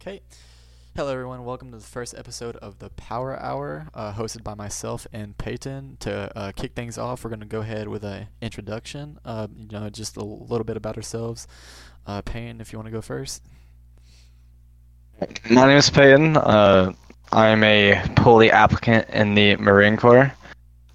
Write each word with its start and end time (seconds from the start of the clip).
Okay. 0.00 0.20
Hello, 0.94 1.12
everyone. 1.12 1.44
Welcome 1.44 1.72
to 1.72 1.78
the 1.78 1.82
first 1.82 2.14
episode 2.16 2.54
of 2.58 2.78
the 2.78 2.88
Power 2.90 3.36
Hour, 3.36 3.88
uh, 3.92 4.12
hosted 4.12 4.44
by 4.44 4.54
myself 4.54 5.08
and 5.12 5.36
Peyton. 5.36 5.96
To 6.00 6.30
uh, 6.38 6.52
kick 6.52 6.76
things 6.76 6.98
off, 6.98 7.24
we're 7.24 7.30
going 7.30 7.40
to 7.40 7.46
go 7.46 7.62
ahead 7.62 7.88
with 7.88 8.04
an 8.04 8.28
introduction. 8.40 9.18
Uh, 9.24 9.48
you 9.56 9.66
know, 9.72 9.90
just 9.90 10.16
a 10.16 10.22
little 10.22 10.62
bit 10.62 10.76
about 10.76 10.96
ourselves. 10.96 11.48
Uh, 12.06 12.22
Payne, 12.22 12.60
if 12.60 12.72
you 12.72 12.78
want 12.78 12.86
to 12.86 12.92
go 12.92 13.00
first. 13.00 13.42
My 15.50 15.66
name 15.66 15.78
is 15.78 15.90
Peyton. 15.90 16.36
Uh, 16.36 16.92
I'm 17.32 17.64
a 17.64 18.00
poolee 18.14 18.50
applicant 18.50 19.08
in 19.10 19.34
the 19.34 19.56
Marine 19.56 19.96
Corps. 19.96 20.32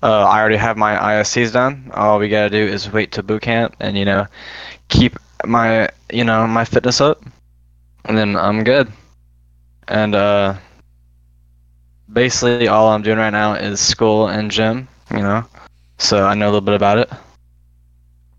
Uh, 0.01 0.23
I 0.23 0.39
already 0.39 0.55
have 0.55 0.77
my 0.77 0.95
ISCs 0.95 1.51
done. 1.51 1.91
All 1.93 2.19
we 2.19 2.29
gotta 2.29 2.49
do 2.49 2.57
is 2.57 2.89
wait 2.89 3.11
to 3.11 3.23
boot 3.23 3.41
camp 3.41 3.75
and 3.81 3.97
you 3.97 4.05
know 4.05 4.27
keep 4.87 5.17
my 5.45 5.89
you 6.11 6.23
know 6.23 6.47
my 6.47 6.63
fitness 6.63 7.01
up, 7.01 7.21
and 8.05 8.17
then 8.17 8.35
I'm 8.35 8.63
good. 8.63 8.91
And 9.87 10.15
uh, 10.15 10.55
basically 12.11 12.59
all 12.59 12.79
I'm 12.89 12.91
doing 12.91 13.07
right 13.09 13.19
now 13.21 13.53
is 13.53 13.69
school 13.69 14.17
and 14.27 14.41
gym. 14.51 14.87
You 15.09 15.13
know, 15.13 15.43
so 15.97 16.25
I 16.25 16.33
know 16.33 16.45
a 16.45 16.51
little 16.51 16.61
bit 16.61 16.75
about 16.75 16.97
it. 16.97 17.09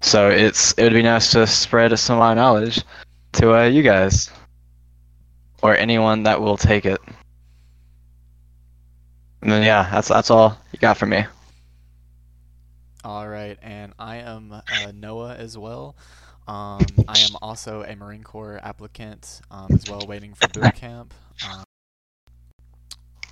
So 0.01 0.29
it's 0.29 0.73
it 0.75 0.83
would 0.85 0.93
be 0.93 1.03
nice 1.03 1.31
to 1.33 1.47
spread 1.47 1.97
some 1.99 2.17
of 2.17 2.21
my 2.21 2.35
knowledge 2.35 2.83
to 3.33 3.55
uh, 3.55 3.65
you 3.65 3.83
guys 3.83 4.31
or 5.63 5.77
anyone 5.77 6.25
that 6.25 6.41
will 6.41 6.57
take 6.57 6.85
it. 6.87 7.01
And 9.43 9.51
then 9.51 9.63
yeah, 9.63 9.89
that's 9.91 10.09
that's 10.09 10.31
all 10.31 10.59
you 10.73 10.79
got 10.79 10.97
for 10.97 11.07
me. 11.07 11.25
All 13.05 13.29
right, 13.29 13.59
and 13.63 13.93
I 13.99 14.17
am 14.17 14.53
uh, 14.69 14.93
Noah 14.95 15.35
as 15.35 15.57
well. 15.59 15.97
Um, 16.47 16.85
I 17.09 17.19
am 17.21 17.37
also 17.41 17.83
a 17.83 17.97
Marine 17.97 18.23
Corps 18.23 18.61
applicant 18.63 19.41
um, 19.51 19.69
as 19.73 19.89
well, 19.89 20.07
waiting 20.07 20.35
for 20.35 20.49
boot 20.49 20.75
camp. 20.75 21.15
Um, 21.49 21.65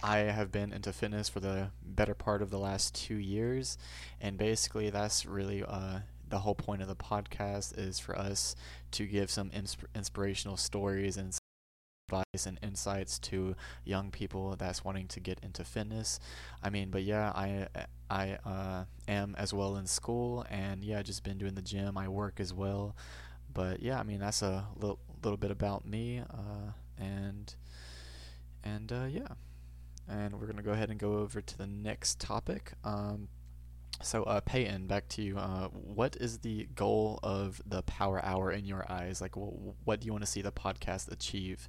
I 0.02 0.18
have 0.18 0.50
been 0.50 0.72
into 0.72 0.92
fitness 0.92 1.28
for 1.28 1.40
the 1.40 1.70
better 1.84 2.14
part 2.14 2.42
of 2.42 2.50
the 2.50 2.58
last 2.58 2.94
two 2.94 3.14
years, 3.16 3.78
and 4.20 4.36
basically 4.38 4.90
that's 4.90 5.26
really 5.26 5.62
uh, 5.62 6.00
the 6.28 6.38
whole 6.38 6.54
point 6.54 6.80
of 6.82 6.88
the 6.88 6.96
podcast 6.96 7.78
is 7.78 7.98
for 7.98 8.18
us 8.18 8.56
to 8.92 9.06
give 9.06 9.30
some 9.30 9.50
insp- 9.50 9.84
inspirational 9.94 10.56
stories 10.56 11.16
and 11.16 11.36
advice 12.12 12.46
and 12.46 12.58
insights 12.62 13.18
to 13.18 13.54
young 13.84 14.10
people 14.10 14.56
that's 14.56 14.84
wanting 14.84 15.08
to 15.08 15.20
get 15.20 15.38
into 15.42 15.64
fitness. 15.64 16.20
I 16.62 16.70
mean, 16.70 16.90
but 16.90 17.02
yeah, 17.02 17.30
I 17.34 17.66
I 18.10 18.38
uh, 18.44 18.84
am 19.08 19.34
as 19.38 19.52
well 19.54 19.76
in 19.76 19.86
school, 19.86 20.44
and 20.50 20.84
yeah, 20.84 21.02
just 21.02 21.24
been 21.24 21.38
doing 21.38 21.54
the 21.54 21.62
gym. 21.62 21.96
I 21.96 22.08
work 22.08 22.40
as 22.40 22.52
well, 22.52 22.96
but 23.52 23.80
yeah, 23.80 23.98
I 23.98 24.02
mean 24.02 24.20
that's 24.20 24.42
a 24.42 24.66
little 24.76 24.98
little 25.22 25.36
bit 25.38 25.50
about 25.50 25.86
me, 25.86 26.20
uh, 26.20 26.72
and 26.98 27.54
and 28.64 28.92
uh, 28.92 29.06
yeah, 29.10 29.28
and 30.08 30.40
we're 30.40 30.46
gonna 30.46 30.62
go 30.62 30.72
ahead 30.72 30.90
and 30.90 30.98
go 30.98 31.14
over 31.18 31.40
to 31.40 31.58
the 31.58 31.66
next 31.66 32.20
topic. 32.20 32.72
Um, 32.84 33.28
so, 34.02 34.24
uh, 34.24 34.40
Peyton, 34.40 34.86
back 34.86 35.08
to 35.10 35.22
you. 35.22 35.38
Uh, 35.38 35.68
what 35.68 36.16
is 36.16 36.38
the 36.38 36.68
goal 36.74 37.18
of 37.22 37.60
the 37.66 37.82
Power 37.82 38.24
Hour 38.24 38.50
in 38.50 38.64
your 38.64 38.84
eyes? 38.90 39.20
Like, 39.20 39.34
wh- 39.34 39.86
what 39.86 40.00
do 40.00 40.06
you 40.06 40.12
want 40.12 40.24
to 40.24 40.30
see 40.30 40.42
the 40.42 40.52
podcast 40.52 41.10
achieve? 41.10 41.68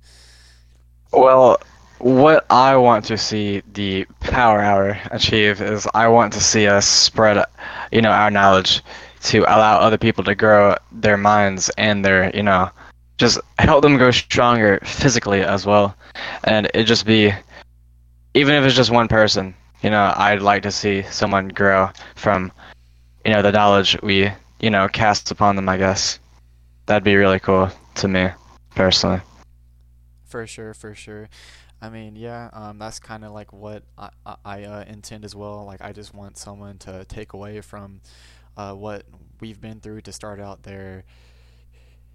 Well, 1.12 1.62
what 2.00 2.46
I 2.50 2.76
want 2.76 3.06
to 3.06 3.18
see 3.18 3.62
the 3.74 4.06
Power 4.20 4.60
Hour 4.60 5.00
achieve 5.12 5.62
is 5.62 5.88
I 5.94 6.08
want 6.08 6.34
to 6.34 6.42
see 6.42 6.68
us 6.68 6.86
spread, 6.86 7.46
you 7.92 8.02
know, 8.02 8.12
our 8.12 8.32
knowledge 8.32 8.82
to 9.24 9.40
allow 9.44 9.80
other 9.80 9.98
people 9.98 10.24
to 10.26 10.36
grow 10.36 10.76
their 10.92 11.18
minds 11.18 11.70
and 11.78 12.04
their, 12.04 12.36
you 12.36 12.44
know, 12.44 12.70
just 13.18 13.40
help 13.60 13.84
them 13.84 13.98
grow 13.98 14.12
stronger 14.12 14.80
physically 14.84 15.42
as 15.42 15.66
well. 15.66 15.96
And 16.44 16.70
it 16.74 16.84
just 16.86 17.06
be, 17.06 17.32
even 18.34 18.56
if 18.56 18.66
it's 18.66 18.76
just 18.76 18.92
one 18.92 19.08
person, 19.08 19.56
you 19.84 19.90
know, 19.90 20.14
I'd 20.16 20.42
like 20.42 20.64
to 20.64 20.72
see 20.72 21.04
someone 21.04 21.50
grow 21.50 21.90
from, 22.16 22.52
you 23.26 23.34
know, 23.34 23.42
the 23.42 23.52
knowledge 23.52 23.98
we, 24.02 24.32
you 24.60 24.70
know, 24.70 24.88
cast 24.88 25.30
upon 25.30 25.58
them, 25.58 25.68
I 25.68 25.78
guess. 25.78 26.20
That'd 26.86 27.04
be 27.04 27.16
really 27.16 27.40
cool 27.40 27.70
to 27.96 28.08
me, 28.08 28.30
personally. 28.76 29.22
For 30.24 30.48
sure, 30.48 30.74
for 30.74 30.96
sure. 30.96 31.30
I 31.82 31.90
mean, 31.90 32.16
yeah, 32.16 32.50
um, 32.54 32.80
that's 32.80 32.98
kind 32.98 33.26
of 33.26 33.34
like 33.34 33.52
what 33.52 33.84
I, 33.98 34.10
I, 34.46 34.64
uh, 34.64 34.86
intend 34.88 35.26
as 35.26 35.36
well. 35.36 35.66
Like, 35.66 35.82
I 35.82 35.92
just 35.92 36.14
want 36.14 36.38
someone 36.38 36.78
to 36.80 37.04
take 37.06 37.34
away 37.34 37.60
from 37.60 38.00
uh, 38.56 38.74
what 38.74 39.04
we've 39.42 39.60
been 39.60 39.82
through 39.82 40.02
to 40.02 40.14
start 40.14 40.40
out 40.40 40.64
their 40.64 41.04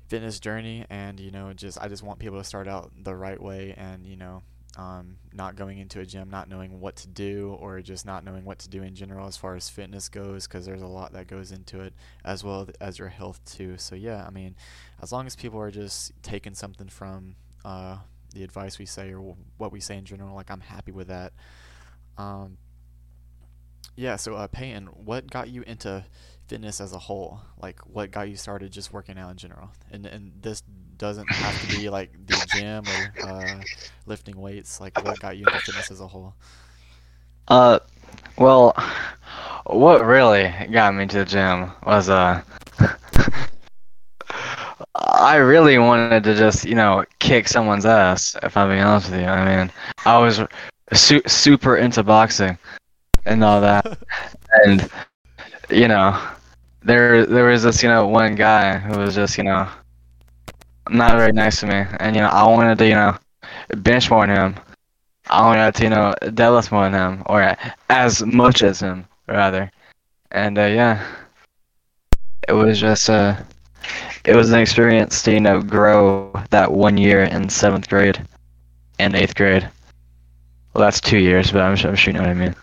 fitness 0.08 0.40
journey, 0.40 0.86
and 0.88 1.20
you 1.20 1.30
know, 1.30 1.52
just 1.52 1.78
I 1.82 1.88
just 1.88 2.02
want 2.02 2.18
people 2.18 2.38
to 2.38 2.44
start 2.44 2.66
out 2.66 2.92
the 3.02 3.14
right 3.14 3.40
way, 3.40 3.74
and 3.76 4.06
you 4.06 4.16
know, 4.16 4.42
um, 4.76 5.16
not 5.32 5.56
going 5.56 5.78
into 5.78 6.00
a 6.00 6.06
gym, 6.06 6.30
not 6.30 6.48
knowing 6.48 6.80
what 6.80 6.96
to 6.96 7.08
do, 7.08 7.56
or 7.60 7.80
just 7.80 8.04
not 8.04 8.24
knowing 8.24 8.44
what 8.44 8.58
to 8.60 8.68
do 8.68 8.82
in 8.82 8.94
general 8.94 9.26
as 9.26 9.36
far 9.36 9.56
as 9.56 9.68
fitness 9.68 10.08
goes, 10.08 10.46
because 10.46 10.66
there's 10.66 10.82
a 10.82 10.86
lot 10.86 11.12
that 11.14 11.26
goes 11.26 11.52
into 11.52 11.80
it, 11.80 11.94
as 12.24 12.44
well 12.44 12.68
as 12.80 12.98
your 12.98 13.08
health 13.08 13.40
too. 13.44 13.78
So 13.78 13.94
yeah, 13.94 14.24
I 14.26 14.30
mean, 14.30 14.54
as 15.02 15.10
long 15.12 15.26
as 15.26 15.34
people 15.34 15.58
are 15.60 15.70
just 15.70 16.12
taking 16.22 16.54
something 16.54 16.88
from 16.88 17.36
uh, 17.64 17.98
the 18.34 18.44
advice 18.44 18.78
we 18.78 18.86
say 18.86 19.12
or 19.12 19.36
what 19.56 19.72
we 19.72 19.80
say 19.80 19.96
in 19.96 20.04
general, 20.04 20.34
like 20.34 20.50
I'm 20.50 20.60
happy 20.60 20.92
with 20.92 21.08
that. 21.08 21.32
Um, 22.16 22.58
yeah. 23.96 24.16
So 24.16 24.34
uh, 24.34 24.46
Peyton, 24.46 24.86
what 24.86 25.30
got 25.30 25.48
you 25.48 25.62
into 25.62 26.04
fitness 26.48 26.80
as 26.80 26.92
a 26.92 26.98
whole? 26.98 27.40
Like, 27.60 27.80
what 27.86 28.10
got 28.10 28.28
you 28.28 28.36
started 28.36 28.72
just 28.72 28.92
working 28.92 29.18
out 29.18 29.30
in 29.30 29.36
general? 29.36 29.70
And 29.90 30.06
and 30.06 30.32
this 30.40 30.62
doesn't 30.96 31.30
have 31.30 31.60
to 31.60 31.66
be 31.66 31.88
like 31.98 32.12
the 32.26 32.40
gym 32.40 32.88
or 32.88 33.14
uh, 33.20 33.64
lifting 34.06 34.40
weights. 34.40 34.80
Like, 34.80 34.98
what 34.98 35.18
got 35.18 35.36
you 35.36 35.46
into 35.46 35.60
fitness 35.60 35.90
as 35.90 36.00
a 36.00 36.08
whole? 36.08 36.34
Uh, 37.48 37.78
well, 38.36 38.74
what 39.66 40.04
really 40.04 40.52
got 40.70 40.94
me 40.94 41.06
to 41.06 41.18
the 41.18 41.24
gym 41.24 41.72
was 41.86 42.08
uh, 42.08 42.42
I 44.94 45.36
really 45.36 45.78
wanted 45.78 46.24
to 46.24 46.34
just 46.34 46.64
you 46.64 46.74
know 46.74 47.04
kick 47.18 47.48
someone's 47.48 47.86
ass. 47.86 48.36
If 48.42 48.56
I'm 48.56 48.68
being 48.70 48.82
honest 48.82 49.10
with 49.10 49.20
you, 49.20 49.26
I 49.26 49.56
mean, 49.56 49.72
I 50.04 50.18
was 50.18 50.40
su- 50.92 51.22
super 51.26 51.76
into 51.76 52.02
boxing 52.02 52.58
and 53.26 53.44
all 53.44 53.60
that, 53.60 53.98
and 54.64 54.90
you 55.70 55.88
know, 55.88 56.18
there 56.82 57.26
there 57.26 57.44
was 57.44 57.62
this 57.62 57.82
you 57.82 57.88
know 57.88 58.06
one 58.06 58.34
guy 58.34 58.78
who 58.78 58.98
was 58.98 59.14
just 59.14 59.36
you 59.38 59.44
know 59.44 59.68
not 60.90 61.12
very 61.16 61.32
nice 61.32 61.60
to 61.60 61.66
me, 61.66 61.84
and 62.00 62.16
you 62.16 62.22
know 62.22 62.28
I 62.28 62.46
wanted 62.46 62.78
to 62.78 62.86
you 62.86 62.94
know 62.94 63.16
bench 63.78 64.10
more 64.10 64.26
than 64.26 64.36
him. 64.36 64.54
I 65.30 65.42
wanted 65.42 65.74
to 65.74 65.82
you 65.84 65.90
know 65.90 66.14
deadlift 66.22 66.72
more 66.72 66.88
than 66.88 66.94
him, 66.94 67.22
or 67.26 67.56
as 67.90 68.24
much 68.24 68.62
as 68.62 68.80
him 68.80 69.06
rather, 69.26 69.70
and 70.30 70.58
uh, 70.58 70.62
yeah, 70.62 71.04
it 72.48 72.52
was 72.52 72.80
just 72.80 73.10
uh 73.10 73.36
it 74.24 74.34
was 74.34 74.50
an 74.52 74.60
experience 74.60 75.22
to 75.22 75.32
you 75.32 75.40
know 75.40 75.60
grow 75.60 76.32
that 76.50 76.72
one 76.72 76.96
year 76.96 77.24
in 77.24 77.48
seventh 77.48 77.88
grade 77.88 78.22
and 78.98 79.14
eighth 79.14 79.34
grade. 79.34 79.68
Well, 80.74 80.84
that's 80.84 81.00
two 81.00 81.18
years, 81.18 81.50
but 81.50 81.62
I'm 81.62 81.76
I'm 81.86 81.96
sure 81.96 82.12
you 82.12 82.18
know 82.18 82.20
what 82.20 82.30
I 82.30 82.34
mean. 82.34 82.54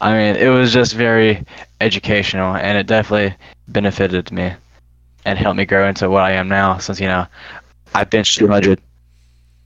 I 0.00 0.12
mean, 0.12 0.36
it 0.36 0.48
was 0.48 0.72
just 0.72 0.94
very 0.94 1.44
educational, 1.80 2.56
and 2.56 2.78
it 2.78 2.86
definitely 2.86 3.36
benefited 3.68 4.32
me 4.32 4.52
and 5.24 5.38
helped 5.38 5.58
me 5.58 5.66
grow 5.66 5.88
into 5.88 6.08
what 6.08 6.22
I 6.22 6.32
am 6.32 6.48
now. 6.48 6.78
Since 6.78 7.00
you 7.00 7.06
know, 7.06 7.26
I 7.94 8.04
benched 8.04 8.38
200 8.38 8.80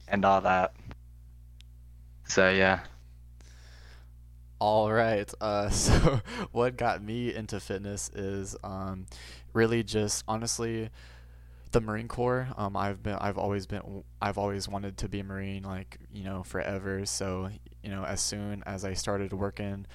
and 0.09 0.25
all 0.25 0.41
that. 0.41 0.72
So 2.27 2.50
yeah. 2.50 2.81
All 4.59 4.91
right. 4.93 5.33
Uh, 5.41 5.69
so 5.71 6.21
what 6.53 6.77
got 6.77 7.03
me 7.03 7.34
into 7.34 7.61
fitness 7.61 8.11
is 8.15 8.56
um, 8.65 9.06
really 9.53 9.83
just 9.83 10.25
honestly 10.27 10.91
the 11.71 11.81
Marine 11.81 12.09
Corps. 12.09 12.49
Um, 12.56 12.77
I've 12.77 13.03
been, 13.03 13.16
I've 13.16 13.39
always 13.39 13.66
been, 13.66 14.05
I've 14.22 14.39
always 14.39 14.69
wanted 14.69 14.97
to 14.98 15.09
be 15.09 15.21
a 15.21 15.25
Marine, 15.25 15.65
like 15.65 15.98
you 16.13 16.25
know, 16.25 16.42
forever. 16.42 17.04
So 17.04 17.51
you 17.83 17.91
know, 17.91 18.04
as 18.04 18.21
soon 18.21 18.63
as 18.66 18.84
I 18.84 18.95
started 18.95 19.33
working 19.33 19.86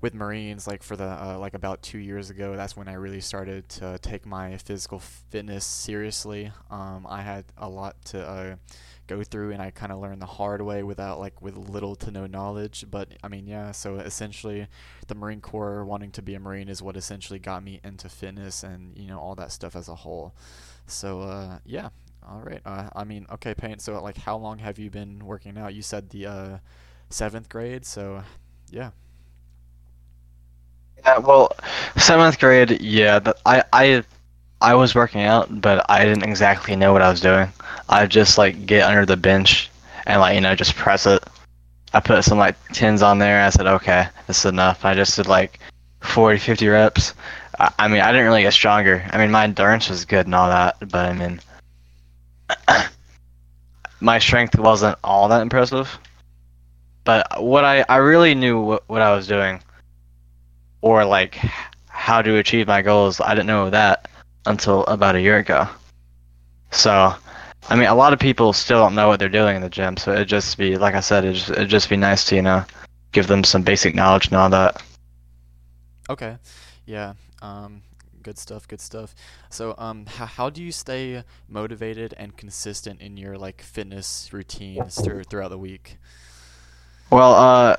with 0.00 0.14
Marines, 0.14 0.66
like 0.66 0.82
for 0.82 0.96
the 0.96 1.04
uh, 1.04 1.38
like 1.38 1.54
about 1.54 1.82
two 1.82 1.98
years 1.98 2.30
ago, 2.30 2.54
that's 2.56 2.76
when 2.76 2.88
I 2.88 2.94
really 2.94 3.20
started 3.20 3.68
to 3.70 3.98
take 3.98 4.24
my 4.24 4.56
physical 4.56 5.00
fitness 5.00 5.64
seriously. 5.64 6.52
Um, 6.70 7.06
I 7.08 7.22
had 7.22 7.46
a 7.56 7.68
lot 7.68 7.96
to 8.06 8.26
uh, 8.26 8.56
go 9.08 9.24
through, 9.24 9.50
and 9.52 9.60
I 9.60 9.72
kind 9.72 9.90
of 9.90 9.98
learned 9.98 10.22
the 10.22 10.26
hard 10.26 10.62
way 10.62 10.84
without 10.84 11.18
like 11.18 11.42
with 11.42 11.56
little 11.56 11.96
to 11.96 12.12
no 12.12 12.26
knowledge. 12.26 12.84
But 12.88 13.08
I 13.24 13.28
mean, 13.28 13.48
yeah. 13.48 13.72
So 13.72 13.96
essentially, 13.96 14.68
the 15.08 15.16
Marine 15.16 15.40
Corps 15.40 15.84
wanting 15.84 16.12
to 16.12 16.22
be 16.22 16.34
a 16.34 16.40
Marine 16.40 16.68
is 16.68 16.80
what 16.80 16.96
essentially 16.96 17.40
got 17.40 17.64
me 17.64 17.80
into 17.82 18.08
fitness 18.08 18.62
and 18.62 18.96
you 18.96 19.08
know 19.08 19.18
all 19.18 19.34
that 19.34 19.50
stuff 19.50 19.74
as 19.74 19.88
a 19.88 19.96
whole. 19.96 20.34
So 20.86 21.22
uh, 21.22 21.58
yeah. 21.64 21.88
All 22.28 22.40
right. 22.40 22.60
Uh, 22.64 22.90
I 22.94 23.04
mean, 23.04 23.26
okay, 23.32 23.54
Paint. 23.54 23.80
So 23.80 24.00
like, 24.02 24.18
how 24.18 24.36
long 24.36 24.58
have 24.58 24.78
you 24.78 24.90
been 24.90 25.24
working 25.24 25.56
out? 25.56 25.74
You 25.74 25.82
said 25.82 26.10
the 26.10 26.26
uh, 26.26 26.58
seventh 27.10 27.48
grade. 27.48 27.84
So 27.84 28.22
yeah. 28.70 28.90
Yeah, 31.04 31.18
well, 31.18 31.52
seventh 31.96 32.38
grade, 32.38 32.80
yeah. 32.80 33.20
I, 33.46 33.64
I, 33.72 34.04
I 34.60 34.74
was 34.74 34.94
working 34.94 35.22
out, 35.22 35.60
but 35.60 35.84
I 35.88 36.04
didn't 36.04 36.24
exactly 36.24 36.76
know 36.76 36.92
what 36.92 37.02
I 37.02 37.10
was 37.10 37.20
doing. 37.20 37.48
I 37.88 38.06
just 38.06 38.38
like 38.38 38.66
get 38.66 38.82
under 38.82 39.06
the 39.06 39.16
bench 39.16 39.70
and 40.06 40.20
like 40.20 40.34
you 40.34 40.40
know 40.40 40.54
just 40.54 40.74
press 40.74 41.06
it. 41.06 41.22
I 41.94 42.00
put 42.00 42.24
some 42.24 42.38
like 42.38 42.56
tens 42.72 43.02
on 43.02 43.18
there. 43.18 43.42
I 43.42 43.50
said, 43.50 43.66
okay, 43.66 44.08
this 44.26 44.40
is 44.40 44.44
enough. 44.46 44.84
I 44.84 44.94
just 44.94 45.16
did 45.16 45.26
like 45.26 45.60
40, 46.00 46.38
50 46.38 46.68
reps. 46.68 47.14
I, 47.58 47.72
I 47.78 47.88
mean, 47.88 48.00
I 48.00 48.12
didn't 48.12 48.26
really 48.26 48.42
get 48.42 48.52
stronger. 48.52 49.06
I 49.10 49.18
mean, 49.18 49.30
my 49.30 49.44
endurance 49.44 49.88
was 49.88 50.04
good 50.04 50.26
and 50.26 50.34
all 50.34 50.48
that, 50.48 50.76
but 50.80 51.06
I 51.06 51.12
mean, 51.14 51.40
my 54.00 54.18
strength 54.18 54.58
wasn't 54.58 54.98
all 55.02 55.28
that 55.28 55.42
impressive. 55.42 55.98
But 57.04 57.42
what 57.42 57.64
I 57.64 57.84
I 57.88 57.96
really 57.96 58.34
knew 58.34 58.60
what, 58.60 58.84
what 58.88 59.00
I 59.00 59.14
was 59.14 59.26
doing, 59.26 59.62
or 60.80 61.04
like 61.04 61.34
how 61.88 62.22
to 62.22 62.36
achieve 62.36 62.66
my 62.66 62.82
goals. 62.82 63.20
I 63.20 63.34
didn't 63.34 63.46
know 63.46 63.70
that 63.70 64.08
until 64.46 64.84
about 64.86 65.16
a 65.16 65.20
year 65.20 65.38
ago. 65.38 65.68
So, 66.70 67.14
I 67.68 67.76
mean, 67.76 67.88
a 67.88 67.94
lot 67.94 68.12
of 68.12 68.18
people 68.18 68.52
still 68.52 68.78
don't 68.78 68.94
know 68.94 69.08
what 69.08 69.18
they're 69.18 69.28
doing 69.28 69.56
in 69.56 69.62
the 69.62 69.68
gym. 69.68 69.96
So 69.96 70.12
it'd 70.12 70.28
just 70.28 70.56
be, 70.58 70.76
like 70.76 70.94
I 70.94 71.00
said, 71.00 71.24
it'd 71.24 71.36
just, 71.36 71.50
it'd 71.50 71.68
just 71.68 71.90
be 71.90 71.96
nice 71.96 72.24
to 72.26 72.36
you 72.36 72.42
know 72.42 72.64
give 73.12 73.26
them 73.26 73.44
some 73.44 73.62
basic 73.62 73.94
knowledge 73.94 74.28
and 74.28 74.36
all 74.36 74.50
that. 74.50 74.82
Okay, 76.10 76.36
yeah, 76.86 77.14
um, 77.42 77.82
good 78.22 78.38
stuff, 78.38 78.66
good 78.66 78.80
stuff. 78.80 79.14
So, 79.50 79.74
um, 79.78 80.06
how 80.06 80.26
how 80.26 80.50
do 80.50 80.62
you 80.62 80.72
stay 80.72 81.24
motivated 81.48 82.14
and 82.16 82.36
consistent 82.36 83.00
in 83.00 83.16
your 83.16 83.36
like 83.36 83.60
fitness 83.60 84.30
routines 84.32 85.00
through, 85.02 85.24
throughout 85.24 85.48
the 85.48 85.58
week? 85.58 85.98
Well, 87.10 87.34
uh, 87.34 87.76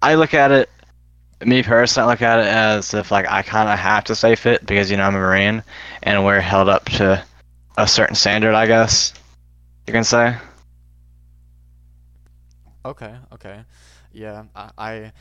I 0.00 0.14
look 0.14 0.34
at 0.34 0.52
it. 0.52 0.70
Me 1.44 1.62
personally, 1.62 2.06
I 2.08 2.10
look 2.10 2.22
at 2.22 2.38
it 2.40 2.46
as 2.46 2.94
if 2.94 3.10
like 3.10 3.26
I 3.28 3.42
kind 3.42 3.68
of 3.68 3.78
have 3.78 4.04
to 4.04 4.14
stay 4.14 4.34
fit 4.36 4.64
because 4.66 4.90
you 4.90 4.96
know 4.96 5.04
I'm 5.04 5.14
a 5.14 5.18
Marine, 5.18 5.62
and 6.02 6.24
we're 6.24 6.40
held 6.40 6.68
up 6.68 6.84
to 6.90 7.24
a 7.76 7.86
certain 7.88 8.14
standard, 8.16 8.54
I 8.54 8.66
guess 8.66 9.14
you 9.86 9.92
can 9.92 10.04
say. 10.04 10.36
Okay, 12.84 13.14
okay. 13.32 13.64
Yeah, 14.12 14.44
I, 14.54 14.70
I 14.78 15.12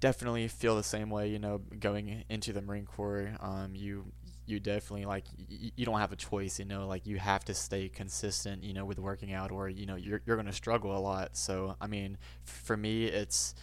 definitely 0.00 0.48
feel 0.48 0.76
the 0.76 0.82
same 0.82 1.10
way, 1.10 1.28
you 1.28 1.38
know, 1.38 1.58
going 1.78 2.24
into 2.28 2.52
the 2.52 2.62
Marine 2.62 2.86
Corps, 2.86 3.34
um, 3.40 3.74
you 3.74 4.04
you 4.46 4.58
definitely 4.58 5.04
like 5.06 5.24
y- 5.50 5.70
you 5.76 5.86
don't 5.86 6.00
have 6.00 6.12
a 6.12 6.16
choice, 6.16 6.58
you 6.58 6.64
know, 6.64 6.86
like 6.86 7.06
you 7.06 7.18
have 7.18 7.44
to 7.44 7.54
stay 7.54 7.88
consistent, 7.88 8.64
you 8.64 8.72
know, 8.74 8.84
with 8.84 8.98
working 8.98 9.32
out 9.32 9.52
or 9.52 9.68
you 9.68 9.86
know, 9.86 9.96
you're 9.96 10.20
you're 10.26 10.36
going 10.36 10.46
to 10.46 10.52
struggle 10.52 10.96
a 10.96 10.98
lot. 10.98 11.36
So, 11.36 11.76
I 11.80 11.86
mean, 11.86 12.18
for 12.44 12.76
me 12.76 13.04
it's 13.06 13.54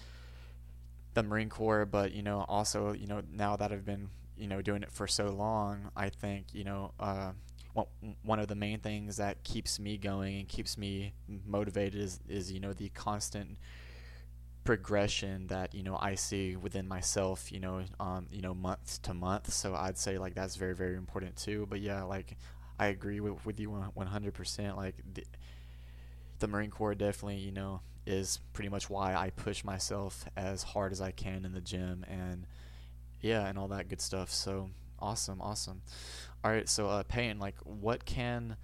the 1.17 1.23
Marine 1.23 1.49
Corps, 1.49 1.87
but 1.87 2.11
you 2.11 2.21
know, 2.21 2.45
also, 2.47 2.93
you 2.93 3.07
know, 3.07 3.23
now 3.33 3.55
that 3.55 3.71
I've 3.71 3.83
been, 3.83 4.09
you 4.37 4.47
know, 4.47 4.61
doing 4.61 4.83
it 4.83 4.91
for 4.91 5.07
so 5.07 5.29
long, 5.29 5.89
I 5.95 6.09
think, 6.09 6.53
you 6.53 6.63
know, 6.63 6.91
uh 6.99 7.31
one 7.73 7.87
one 8.21 8.39
of 8.39 8.47
the 8.47 8.55
main 8.55 8.79
things 8.79 9.17
that 9.17 9.43
keeps 9.43 9.79
me 9.79 9.97
going 9.97 10.39
and 10.39 10.47
keeps 10.47 10.77
me 10.77 11.13
motivated 11.45 11.99
is, 11.99 12.19
is 12.27 12.51
you 12.51 12.59
know 12.59 12.73
the 12.73 12.89
constant 12.89 13.57
progression 14.63 15.47
that 15.47 15.73
you 15.73 15.81
know 15.81 15.97
I 15.99 16.15
see 16.15 16.55
within 16.55 16.87
myself 16.87 17.51
you 17.51 17.59
know 17.59 17.83
um 17.99 18.27
you 18.31 18.41
know 18.41 18.53
month 18.53 19.01
to 19.03 19.13
month. 19.15 19.51
So 19.51 19.73
I'd 19.73 19.97
say 19.97 20.19
like 20.19 20.35
that's 20.35 20.55
very 20.55 20.75
very 20.75 20.97
important 20.97 21.35
too. 21.35 21.65
But 21.67 21.81
yeah 21.81 22.03
like 22.03 22.37
I 22.79 22.87
agree 22.87 23.19
with, 23.21 23.43
with 23.43 23.59
you 23.59 23.69
100% 23.71 24.77
like 24.77 24.95
the, 25.15 25.23
the 26.37 26.47
Marine 26.47 26.69
Corps 26.69 26.93
definitely 26.93 27.37
you 27.37 27.51
know 27.51 27.81
is 28.07 28.39
pretty 28.53 28.69
much 28.69 28.89
why 28.89 29.13
I 29.13 29.29
push 29.31 29.63
myself 29.63 30.25
as 30.35 30.63
hard 30.63 30.91
as 30.91 31.01
I 31.01 31.11
can 31.11 31.45
in 31.45 31.53
the 31.53 31.61
gym 31.61 32.05
and 32.07 32.45
yeah 33.21 33.47
and 33.47 33.57
all 33.57 33.67
that 33.67 33.89
good 33.89 34.01
stuff 34.01 34.31
so 34.31 34.69
awesome 34.99 35.41
awesome 35.41 35.81
all 36.43 36.51
right, 36.51 36.69
so 36.69 36.87
uh, 36.87 37.03
Payne, 37.03 37.39
like, 37.39 37.55
what 37.63 38.05
can 38.05 38.57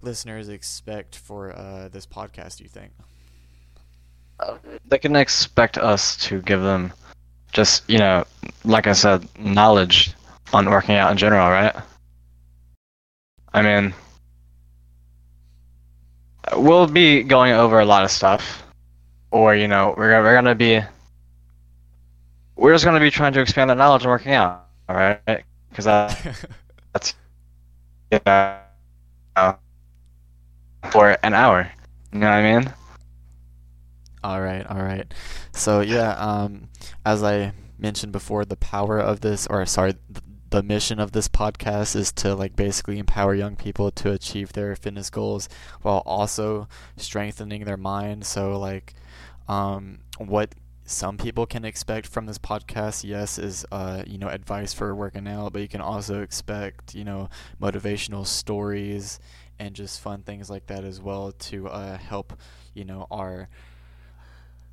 listeners 0.00 0.48
expect 0.48 1.16
for 1.16 1.52
uh, 1.52 1.88
this 1.88 2.06
podcast? 2.06 2.58
Do 2.58 2.64
you 2.64 2.70
think? 2.70 2.92
Uh, 4.40 4.56
they 4.86 4.98
can 4.98 5.16
expect 5.16 5.76
us 5.76 6.16
to 6.18 6.40
give 6.40 6.62
them 6.62 6.92
just, 7.52 7.88
you 7.90 7.98
know, 7.98 8.24
like 8.64 8.86
I 8.86 8.92
said, 8.92 9.28
knowledge 9.38 10.14
on 10.52 10.70
working 10.70 10.94
out 10.94 11.10
in 11.10 11.18
general, 11.18 11.50
right? 11.50 11.74
I 13.52 13.62
mean, 13.62 13.92
we'll 16.56 16.86
be 16.86 17.22
going 17.22 17.52
over 17.52 17.80
a 17.80 17.84
lot 17.84 18.04
of 18.04 18.10
stuff, 18.10 18.62
or 19.30 19.54
you 19.54 19.68
know, 19.68 19.94
we're 19.96 20.22
we're 20.22 20.34
gonna 20.34 20.54
be 20.54 20.80
we're 22.56 22.72
just 22.72 22.84
gonna 22.84 23.00
be 23.00 23.10
trying 23.10 23.32
to 23.32 23.40
expand 23.40 23.70
the 23.70 23.74
knowledge 23.74 24.02
and 24.02 24.10
working 24.10 24.32
out, 24.32 24.66
all 24.88 24.96
right? 24.96 25.44
because 25.72 25.86
that's 26.92 27.14
yeah 28.10 28.58
for 30.90 31.16
an 31.22 31.34
hour. 31.34 31.70
You 32.12 32.18
know 32.18 32.26
what 32.26 32.34
I 32.34 32.58
mean? 32.60 32.72
All 34.22 34.40
right, 34.40 34.64
all 34.66 34.82
right. 34.82 35.12
So 35.52 35.80
yeah, 35.80 36.12
um, 36.12 36.68
as 37.04 37.22
I 37.22 37.52
mentioned 37.78 38.12
before, 38.12 38.44
the 38.44 38.56
power 38.56 38.98
of 38.98 39.20
this, 39.20 39.46
or 39.48 39.64
sorry, 39.66 39.94
the 40.52 40.62
mission 40.62 41.00
of 41.00 41.12
this 41.12 41.28
podcast 41.28 41.96
is 41.96 42.12
to 42.12 42.34
like 42.34 42.54
basically 42.54 42.98
empower 42.98 43.34
young 43.34 43.56
people 43.56 43.90
to 43.90 44.12
achieve 44.12 44.52
their 44.52 44.76
fitness 44.76 45.08
goals 45.08 45.48
while 45.80 46.02
also 46.04 46.68
strengthening 46.98 47.64
their 47.64 47.78
mind. 47.78 48.26
So 48.26 48.58
like, 48.58 48.92
um, 49.48 50.00
what 50.18 50.54
some 50.84 51.16
people 51.16 51.46
can 51.46 51.64
expect 51.64 52.06
from 52.06 52.26
this 52.26 52.36
podcast, 52.36 53.02
yes, 53.02 53.38
is 53.38 53.64
uh, 53.72 54.02
you 54.06 54.18
know 54.18 54.28
advice 54.28 54.74
for 54.74 54.94
working 54.94 55.26
out, 55.26 55.54
but 55.54 55.62
you 55.62 55.68
can 55.68 55.80
also 55.80 56.20
expect 56.20 56.94
you 56.94 57.04
know 57.04 57.30
motivational 57.60 58.26
stories 58.26 59.18
and 59.58 59.74
just 59.74 60.02
fun 60.02 60.22
things 60.22 60.50
like 60.50 60.66
that 60.66 60.84
as 60.84 61.00
well 61.00 61.32
to 61.32 61.66
uh, 61.68 61.96
help 61.96 62.34
you 62.74 62.84
know 62.84 63.06
our 63.10 63.48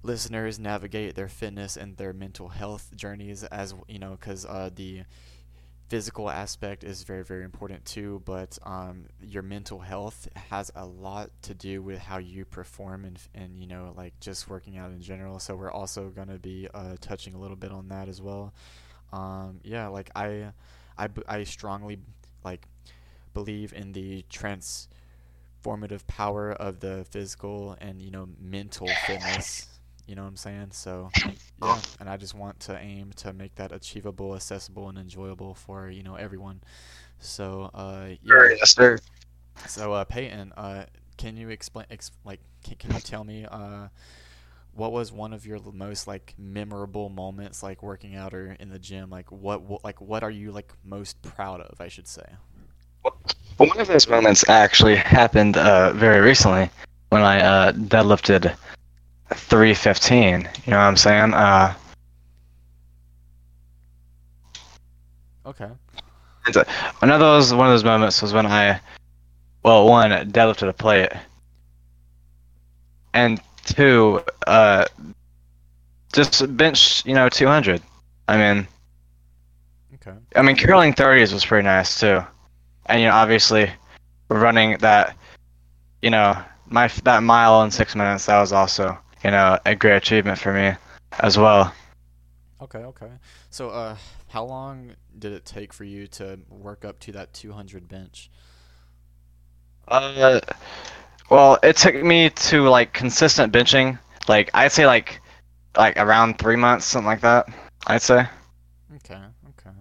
listeners 0.04 0.60
navigate 0.60 1.16
their 1.16 1.28
fitness 1.30 1.78
and 1.78 1.96
their 1.96 2.14
mental 2.14 2.50
health 2.50 2.92
journeys 2.96 3.44
as 3.46 3.74
you 3.88 4.00
know 4.00 4.12
because 4.12 4.46
uh, 4.46 4.70
the 4.74 5.04
physical 5.90 6.30
aspect 6.30 6.84
is 6.84 7.04
very 7.04 7.24
very 7.24 7.44
important 7.44 7.84
too 7.84 8.22
but 8.26 8.58
um, 8.64 9.06
your 9.22 9.42
mental 9.44 9.80
health 9.80 10.28
has 10.50 10.72
a 10.76 10.86
lot 10.86 11.30
to 11.42 11.54
do 11.54 11.82
with 11.82 12.00
how 12.00 12.18
you 12.18 12.46
perform 12.46 13.06
and, 13.06 13.20
and 13.34 13.60
you 13.60 13.68
know 13.68 13.94
like 13.98 14.20
just 14.20 14.50
working 14.50 14.78
out 14.78 14.92
in 14.92 15.02
general. 15.02 15.40
So 15.40 15.56
we're 15.56 15.72
also 15.72 16.10
going 16.10 16.28
to 16.28 16.40
be 16.40 16.68
uh, 16.74 16.96
touching 17.02 17.34
a 17.34 17.40
little 17.40 17.56
bit 17.56 17.72
on 17.72 17.88
that 17.90 18.08
as 18.08 18.22
well. 18.22 18.54
Um, 19.12 19.60
yeah 19.64 19.88
like 19.88 20.12
I, 20.16 20.52
I 20.96 21.08
i 21.28 21.44
strongly 21.44 21.98
like 22.46 22.68
believe 23.34 23.74
in 23.74 23.92
the 23.94 24.24
transformative 24.32 26.06
power 26.06 26.52
of 26.52 26.80
the 26.80 27.08
physical 27.10 27.76
and 27.82 28.00
you 28.00 28.12
know 28.12 28.30
mental 28.40 28.88
fitness 29.08 29.79
you 30.10 30.16
know 30.16 30.24
what 30.24 30.30
I'm 30.30 30.38
saying? 30.38 30.70
So 30.72 31.12
yeah, 31.62 31.80
and 32.00 32.10
I 32.10 32.18
just 32.18 32.34
want 32.34 32.60
to 32.62 32.78
aim 32.78 33.12
to 33.18 33.32
make 33.32 33.56
that 33.56 33.72
achievable, 33.72 34.36
accessible, 34.36 34.90
and 34.90 34.98
enjoyable 34.98 35.54
for 35.54 35.90
you 35.90 36.02
know 36.02 36.16
everyone. 36.16 36.62
So 37.20 37.70
uh, 37.74 38.10
yeah. 38.24 38.50
Yes, 38.58 38.72
sir. 38.76 38.98
So 39.68 39.94
uh, 39.94 40.04
Peyton, 40.06 40.52
uh, 40.58 40.86
can 41.18 41.38
you 41.38 41.50
explain? 41.50 41.86
Ex- 41.92 42.12
like, 42.26 42.40
can, 42.64 42.76
can 42.76 42.94
you 42.94 43.02
tell 43.02 43.24
me 43.24 43.46
uh, 43.46 43.90
what 44.74 44.92
was 44.92 45.12
one 45.12 45.32
of 45.32 45.46
your 45.46 45.60
most 45.72 46.08
like 46.08 46.34
memorable 46.40 47.10
moments, 47.10 47.62
like 47.62 47.84
working 47.84 48.16
out 48.16 48.34
or 48.34 48.58
in 48.60 48.70
the 48.70 48.80
gym? 48.80 49.12
Like, 49.12 49.32
what, 49.32 49.62
what 49.62 49.84
like 49.84 50.02
what 50.02 50.24
are 50.24 50.32
you 50.32 50.52
like 50.52 50.74
most 50.84 51.22
proud 51.22 51.62
of? 51.62 51.80
I 51.80 51.88
should 51.88 52.08
say. 52.08 52.26
Well, 53.04 53.16
one 53.58 53.80
of 53.80 53.88
those 53.88 54.08
moments 54.08 54.44
actually 54.50 54.96
happened 54.96 55.56
uh, 55.56 55.94
very 55.94 56.20
recently 56.20 56.72
when 57.10 57.22
I 57.22 57.42
uh, 57.42 57.72
deadlifted 57.74 58.56
315. 59.34 60.32
You 60.66 60.72
know 60.72 60.78
what 60.78 60.84
I'm 60.84 60.98
saying? 60.98 61.34
Uh, 61.34 61.74
okay. 65.46 65.70
A, 66.56 66.66
one 67.00 67.12
of 67.12 67.20
those 67.20 67.54
one 67.54 67.68
of 67.68 67.74
those 67.74 67.84
moments 67.84 68.22
was 68.22 68.34
when 68.34 68.48
I, 68.48 68.80
well, 69.64 69.88
one 69.88 70.12
deadlifted 70.32 70.68
a 70.68 70.74
plate, 70.74 71.12
and 73.14 73.40
two, 73.66 74.22
uh, 74.48 74.86
just 76.12 76.58
bench, 76.58 77.06
you 77.06 77.14
know, 77.14 77.30
200. 77.30 77.82
I 78.28 78.38
mean, 78.38 78.68
okay. 79.96 80.18
I 80.36 80.42
mean, 80.42 80.56
curling 80.56 80.94
30s 80.94 81.34
was 81.34 81.46
pretty 81.46 81.66
nice 81.66 82.00
too, 82.00 82.24
and 82.88 83.00
you 83.00 83.08
know, 83.08 83.14
obviously, 83.14 83.70
running 84.30 84.78
that, 84.80 85.16
you 86.02 86.10
know, 86.10 86.36
my 86.68 86.88
that 87.04 87.22
mile 87.22 87.62
in 87.64 87.70
six 87.70 87.96
minutes 87.96 88.26
that 88.26 88.40
was 88.40 88.52
also 88.52 88.98
you 89.24 89.32
know, 89.32 89.58
a 89.66 89.76
great 89.76 89.96
achievement 89.98 90.40
for 90.40 90.54
me 90.54 90.74
as 91.20 91.38
well. 91.38 91.74
Okay, 92.62 92.80
okay. 92.80 93.12
So, 93.50 93.70
uh, 93.70 93.98
how 94.30 94.44
long 94.46 94.96
did 95.18 95.32
it 95.32 95.46
take 95.46 95.74
for 95.74 95.84
you 95.86 96.08
to 96.08 96.40
work 96.50 96.84
up 96.86 97.00
to 97.02 97.12
that 97.14 97.34
200 97.34 97.88
bench? 97.88 98.30
Uh, 99.88 100.40
well, 101.30 101.58
it 101.64 101.78
took 101.78 101.96
me 101.96 102.30
to 102.30 102.70
like 102.70 102.94
consistent 102.94 103.54
benching. 103.54 104.00
Like 104.28 104.50
I'd 104.54 104.72
say 104.72 104.86
like 104.86 105.22
like 105.78 105.98
around 105.98 106.40
three 106.40 106.56
months, 106.56 106.86
something 106.86 107.08
like 107.08 107.22
that. 107.22 107.48
I'd 107.88 108.02
say. 108.02 108.28
Okay, 108.96 109.22
okay. 109.50 109.76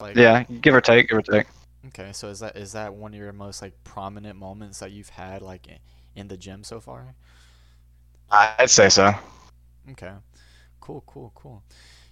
Like 0.00 0.16
Yeah, 0.16 0.44
give 0.60 0.74
or 0.74 0.80
take, 0.80 1.08
give 1.08 1.18
or 1.18 1.22
take. 1.22 1.46
Okay, 1.88 2.12
so 2.12 2.28
is 2.28 2.40
that 2.40 2.56
is 2.56 2.72
that 2.72 2.94
one 2.94 3.12
of 3.12 3.18
your 3.18 3.32
most 3.32 3.60
like 3.60 3.74
prominent 3.84 4.38
moments 4.38 4.78
that 4.78 4.92
you've 4.92 5.10
had 5.10 5.42
like 5.42 5.66
in 6.14 6.28
the 6.28 6.36
gym 6.36 6.62
so 6.64 6.80
far? 6.80 7.14
I'd 8.32 8.70
say 8.70 8.88
so. 8.88 9.14
Okay. 9.90 10.12
Cool, 10.80 11.04
cool, 11.06 11.32
cool. 11.34 11.64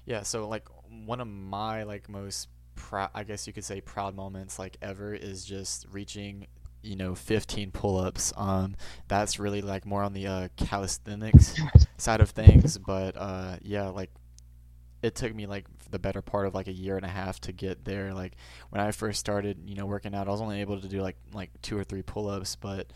Yeah, 0.07 0.23
so 0.23 0.49
like 0.49 0.69
one 1.07 1.21
of 1.21 1.29
my 1.29 1.85
like 1.85 2.09
most 2.09 2.49
proud, 2.77 3.11
I 3.15 3.25
guess 3.25 3.47
you 3.47 3.53
could 3.53 3.65
say 3.65 3.81
proud 3.81 4.15
moments 4.17 4.59
like 4.59 4.77
ever 4.83 5.15
is 5.15 5.45
just 5.45 5.87
reaching, 5.93 6.47
you 6.83 6.97
know, 6.97 7.15
15 7.15 7.73
pull-ups. 7.73 8.33
Um, 8.37 8.77
that's 9.09 9.39
really 9.41 9.63
like 9.63 9.87
more 9.87 10.03
on 10.03 10.15
the 10.15 10.27
uh, 10.27 10.49
calisthenics 10.57 11.57
side 11.99 12.21
of 12.21 12.31
things, 12.31 12.79
but 12.79 13.17
uh, 13.17 13.57
yeah, 13.63 13.89
like 13.89 14.11
it 15.03 15.15
took 15.15 15.35
me 15.35 15.47
like 15.47 15.67
the 15.91 15.99
better 15.99 16.23
part 16.23 16.47
of 16.47 16.55
like 16.55 16.69
a 16.69 16.73
year 16.73 16.97
and 16.97 17.07
a 17.07 17.11
half 17.11 17.41
to 17.43 17.53
get 17.53 17.85
there. 17.85 18.13
Like 18.15 18.37
when 18.71 18.81
I 18.81 18.91
first 18.93 19.21
started, 19.21 19.59
you 19.67 19.75
know, 19.75 19.87
working 19.87 20.15
out, 20.15 20.29
I 20.29 20.31
was 20.31 20.43
only 20.43 20.61
able 20.61 20.81
to 20.81 20.89
do 20.89 21.03
like 21.03 21.17
like 21.33 21.51
two 21.63 21.79
or 21.79 21.85
three 21.85 22.03
pull-ups, 22.03 22.57
but 22.57 22.93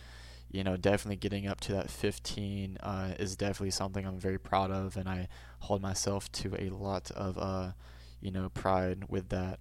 you 0.50 0.62
know, 0.64 0.76
definitely 0.76 1.16
getting 1.16 1.46
up 1.46 1.60
to 1.60 1.72
that 1.72 1.90
15 1.90 2.78
uh, 2.82 3.14
is 3.18 3.36
definitely 3.36 3.70
something 3.70 4.06
I'm 4.06 4.18
very 4.18 4.38
proud 4.38 4.70
of, 4.70 4.96
and 4.96 5.08
I 5.08 5.28
hold 5.60 5.82
myself 5.82 6.30
to 6.32 6.54
a 6.58 6.70
lot 6.70 7.10
of, 7.12 7.36
uh, 7.38 7.72
you 8.20 8.30
know, 8.30 8.48
pride 8.50 9.04
with 9.08 9.30
that. 9.30 9.58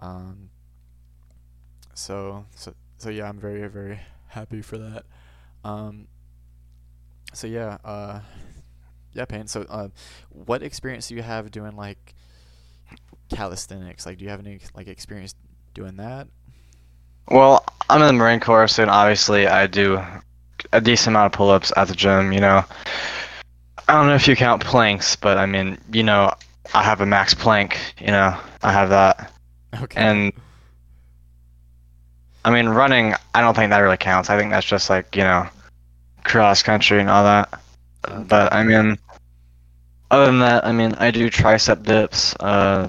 Um, 0.00 0.50
so, 1.94 2.46
so, 2.54 2.74
so 2.98 3.10
yeah, 3.10 3.28
I'm 3.28 3.38
very, 3.38 3.66
very 3.68 4.00
happy 4.28 4.62
for 4.62 4.78
that. 4.78 5.04
Um, 5.62 6.08
so 7.32 7.46
yeah, 7.46 7.78
uh, 7.84 8.20
yeah, 9.12 9.24
Payne. 9.24 9.46
So, 9.46 9.62
uh, 9.68 9.88
what 10.30 10.62
experience 10.62 11.08
do 11.08 11.14
you 11.14 11.22
have 11.22 11.50
doing 11.50 11.76
like 11.76 12.14
calisthenics? 13.28 14.06
Like, 14.06 14.18
do 14.18 14.24
you 14.24 14.30
have 14.30 14.40
any 14.40 14.60
like 14.74 14.88
experience 14.88 15.34
doing 15.72 15.96
that? 15.96 16.28
Well, 17.28 17.64
I'm 17.88 18.00
in 18.00 18.06
the 18.06 18.12
Marine 18.12 18.40
Corps, 18.40 18.68
so 18.68 18.86
obviously 18.88 19.46
I 19.46 19.66
do 19.66 20.00
a 20.72 20.80
decent 20.80 21.08
amount 21.14 21.32
of 21.32 21.36
pull-ups 21.36 21.72
at 21.76 21.88
the 21.88 21.94
gym. 21.94 22.32
You 22.32 22.40
know, 22.40 22.64
I 23.88 23.92
don't 23.94 24.06
know 24.06 24.14
if 24.14 24.26
you 24.28 24.36
count 24.36 24.62
planks, 24.64 25.16
but 25.16 25.38
I 25.38 25.46
mean, 25.46 25.78
you 25.92 26.02
know, 26.02 26.32
I 26.74 26.82
have 26.82 27.00
a 27.00 27.06
max 27.06 27.34
plank. 27.34 27.78
You 28.00 28.08
know, 28.08 28.36
I 28.62 28.72
have 28.72 28.88
that, 28.90 29.32
Okay. 29.82 30.00
and 30.00 30.32
I 32.44 32.50
mean, 32.50 32.68
running. 32.68 33.14
I 33.34 33.40
don't 33.40 33.54
think 33.54 33.70
that 33.70 33.78
really 33.78 33.96
counts. 33.96 34.28
I 34.30 34.38
think 34.38 34.50
that's 34.50 34.66
just 34.66 34.90
like 34.90 35.16
you 35.16 35.22
know, 35.22 35.46
cross 36.24 36.62
country 36.62 37.00
and 37.00 37.08
all 37.08 37.24
that. 37.24 37.60
Okay. 38.08 38.22
But 38.28 38.52
I 38.52 38.62
mean, 38.64 38.98
other 40.10 40.26
than 40.26 40.40
that, 40.40 40.66
I 40.66 40.72
mean, 40.72 40.94
I 40.98 41.10
do 41.10 41.30
tricep 41.30 41.84
dips. 41.84 42.34
Uh, 42.40 42.88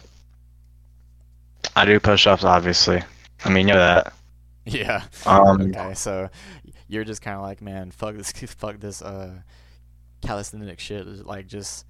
I 1.75 1.85
do 1.85 1.99
push-ups, 1.99 2.43
obviously. 2.43 3.01
I 3.43 3.49
mean, 3.49 3.67
you 3.67 3.73
know 3.73 3.79
that. 3.79 4.13
Yeah. 4.65 5.03
Um, 5.25 5.61
Okay, 5.75 5.93
so 5.93 6.29
you're 6.87 7.03
just 7.03 7.21
kind 7.21 7.35
of 7.35 7.43
like, 7.43 7.61
man, 7.61 7.91
fuck 7.91 8.15
this, 8.15 8.31
fuck 8.57 8.79
this, 8.79 9.01
uh, 9.01 9.39
calisthenic 10.21 10.79
shit. 10.79 11.05
Like, 11.25 11.47
just 11.47 11.85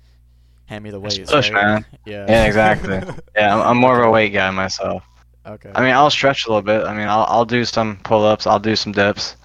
hand 0.66 0.84
me 0.84 0.90
the 0.90 1.00
weights, 1.00 1.32
push, 1.32 1.52
right? 1.52 1.66
man. 1.66 1.86
Yeah. 2.06 2.26
Yeah, 2.28 2.46
exactly. 2.46 3.02
Yeah, 3.36 3.56
I'm, 3.56 3.62
I'm 3.62 3.78
more 3.78 4.00
of 4.02 4.08
a 4.08 4.12
weight 4.12 4.34
guy 4.34 4.50
myself. 4.52 5.04
Okay. 5.46 5.72
I 5.76 5.82
mean, 5.82 5.94
I'll 5.94 6.10
stretch 6.10 6.46
a 6.46 6.50
little 6.50 6.64
bit. 6.64 6.84
I 6.86 6.94
mean, 6.94 7.08
I'll 7.08 7.26
I'll 7.30 7.46
do 7.46 7.66
some 7.66 7.98
pull-ups. 8.04 8.48
I'll 8.48 8.60
do 8.60 8.76
some 8.76 8.92
dips. 8.92 9.36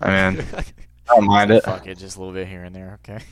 I 0.00 0.32
mean, 0.32 0.46
I 0.54 0.64
don't 1.08 1.26
mind 1.26 1.50
it. 1.50 1.64
Fuck 1.64 1.86
it, 1.88 1.98
just 1.98 2.16
a 2.16 2.20
little 2.20 2.32
bit 2.32 2.46
here 2.46 2.62
and 2.62 2.74
there. 2.74 3.00
Okay. 3.02 3.24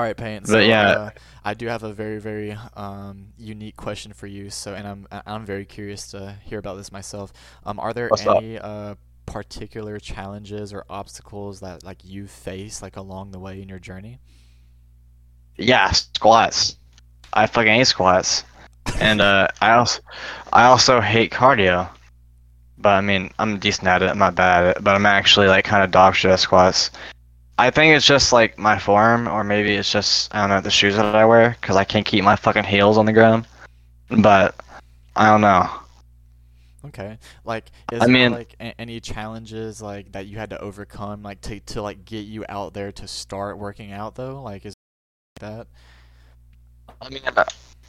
All 0.00 0.06
right, 0.06 0.16
Payne. 0.16 0.40
But 0.40 0.48
So, 0.48 0.58
yeah. 0.60 0.88
uh, 0.88 1.10
I 1.44 1.52
do 1.52 1.66
have 1.66 1.82
a 1.82 1.92
very, 1.92 2.18
very 2.18 2.56
um, 2.74 3.34
unique 3.36 3.76
question 3.76 4.14
for 4.14 4.26
you. 4.26 4.48
So, 4.48 4.72
and 4.72 4.88
I'm 4.88 5.06
I'm 5.26 5.44
very 5.44 5.66
curious 5.66 6.10
to 6.12 6.36
hear 6.42 6.58
about 6.58 6.78
this 6.78 6.90
myself. 6.90 7.34
Um, 7.66 7.78
are 7.78 7.92
there 7.92 8.08
What's 8.08 8.24
any 8.24 8.58
uh, 8.58 8.94
particular 9.26 9.98
challenges 9.98 10.72
or 10.72 10.86
obstacles 10.88 11.60
that 11.60 11.84
like 11.84 12.02
you 12.02 12.26
face 12.26 12.80
like 12.80 12.96
along 12.96 13.32
the 13.32 13.38
way 13.38 13.60
in 13.60 13.68
your 13.68 13.78
journey? 13.78 14.20
Yeah, 15.56 15.90
squats. 15.90 16.78
I 17.34 17.46
fucking 17.46 17.74
hate 17.74 17.86
squats, 17.86 18.44
and 19.02 19.20
uh, 19.20 19.48
I 19.60 19.72
also 19.72 20.00
I 20.54 20.64
also 20.64 21.02
hate 21.02 21.30
cardio. 21.30 21.90
But 22.78 22.94
I 22.94 23.02
mean, 23.02 23.32
I'm 23.38 23.58
decent 23.58 23.86
at 23.86 24.00
it. 24.00 24.08
I'm 24.08 24.16
not 24.16 24.34
bad 24.34 24.64
at 24.64 24.76
it. 24.78 24.82
But 24.82 24.94
I'm 24.94 25.04
actually 25.04 25.48
like 25.48 25.66
kind 25.66 25.84
of 25.84 25.90
dog 25.90 26.14
shit 26.14 26.30
at 26.30 26.40
squats. 26.40 26.90
I 27.60 27.70
think 27.70 27.94
it's 27.94 28.06
just 28.06 28.32
like 28.32 28.58
my 28.58 28.78
form, 28.78 29.28
or 29.28 29.44
maybe 29.44 29.74
it's 29.74 29.90
just 29.92 30.34
I 30.34 30.40
don't 30.40 30.48
know 30.50 30.60
the 30.60 30.70
shoes 30.70 30.96
that 30.96 31.14
I 31.14 31.24
wear 31.26 31.56
because 31.60 31.76
I 31.76 31.84
can't 31.84 32.06
keep 32.06 32.24
my 32.24 32.36
fucking 32.36 32.64
heels 32.64 32.96
on 32.98 33.04
the 33.06 33.12
ground. 33.12 33.46
But 34.08 34.54
I 35.14 35.26
don't 35.26 35.40
know. 35.42 35.68
Okay. 36.86 37.18
Like, 37.44 37.66
is 37.92 38.00
I 38.00 38.06
there 38.06 38.12
mean- 38.14 38.32
like 38.32 38.56
a- 38.58 38.80
any 38.80 38.98
challenges 39.00 39.82
like 39.82 40.12
that 40.12 40.26
you 40.26 40.38
had 40.38 40.50
to 40.50 40.60
overcome, 40.60 41.22
like 41.22 41.40
to 41.42 41.60
to 41.60 41.82
like 41.82 42.04
get 42.04 42.20
you 42.26 42.44
out 42.48 42.72
there 42.72 42.92
to 42.92 43.06
start 43.06 43.58
working 43.58 43.92
out 43.92 44.14
though? 44.14 44.42
Like, 44.42 44.64
is 44.64 44.74
that? 45.40 45.66
I 47.02 47.08
mean, 47.10 47.22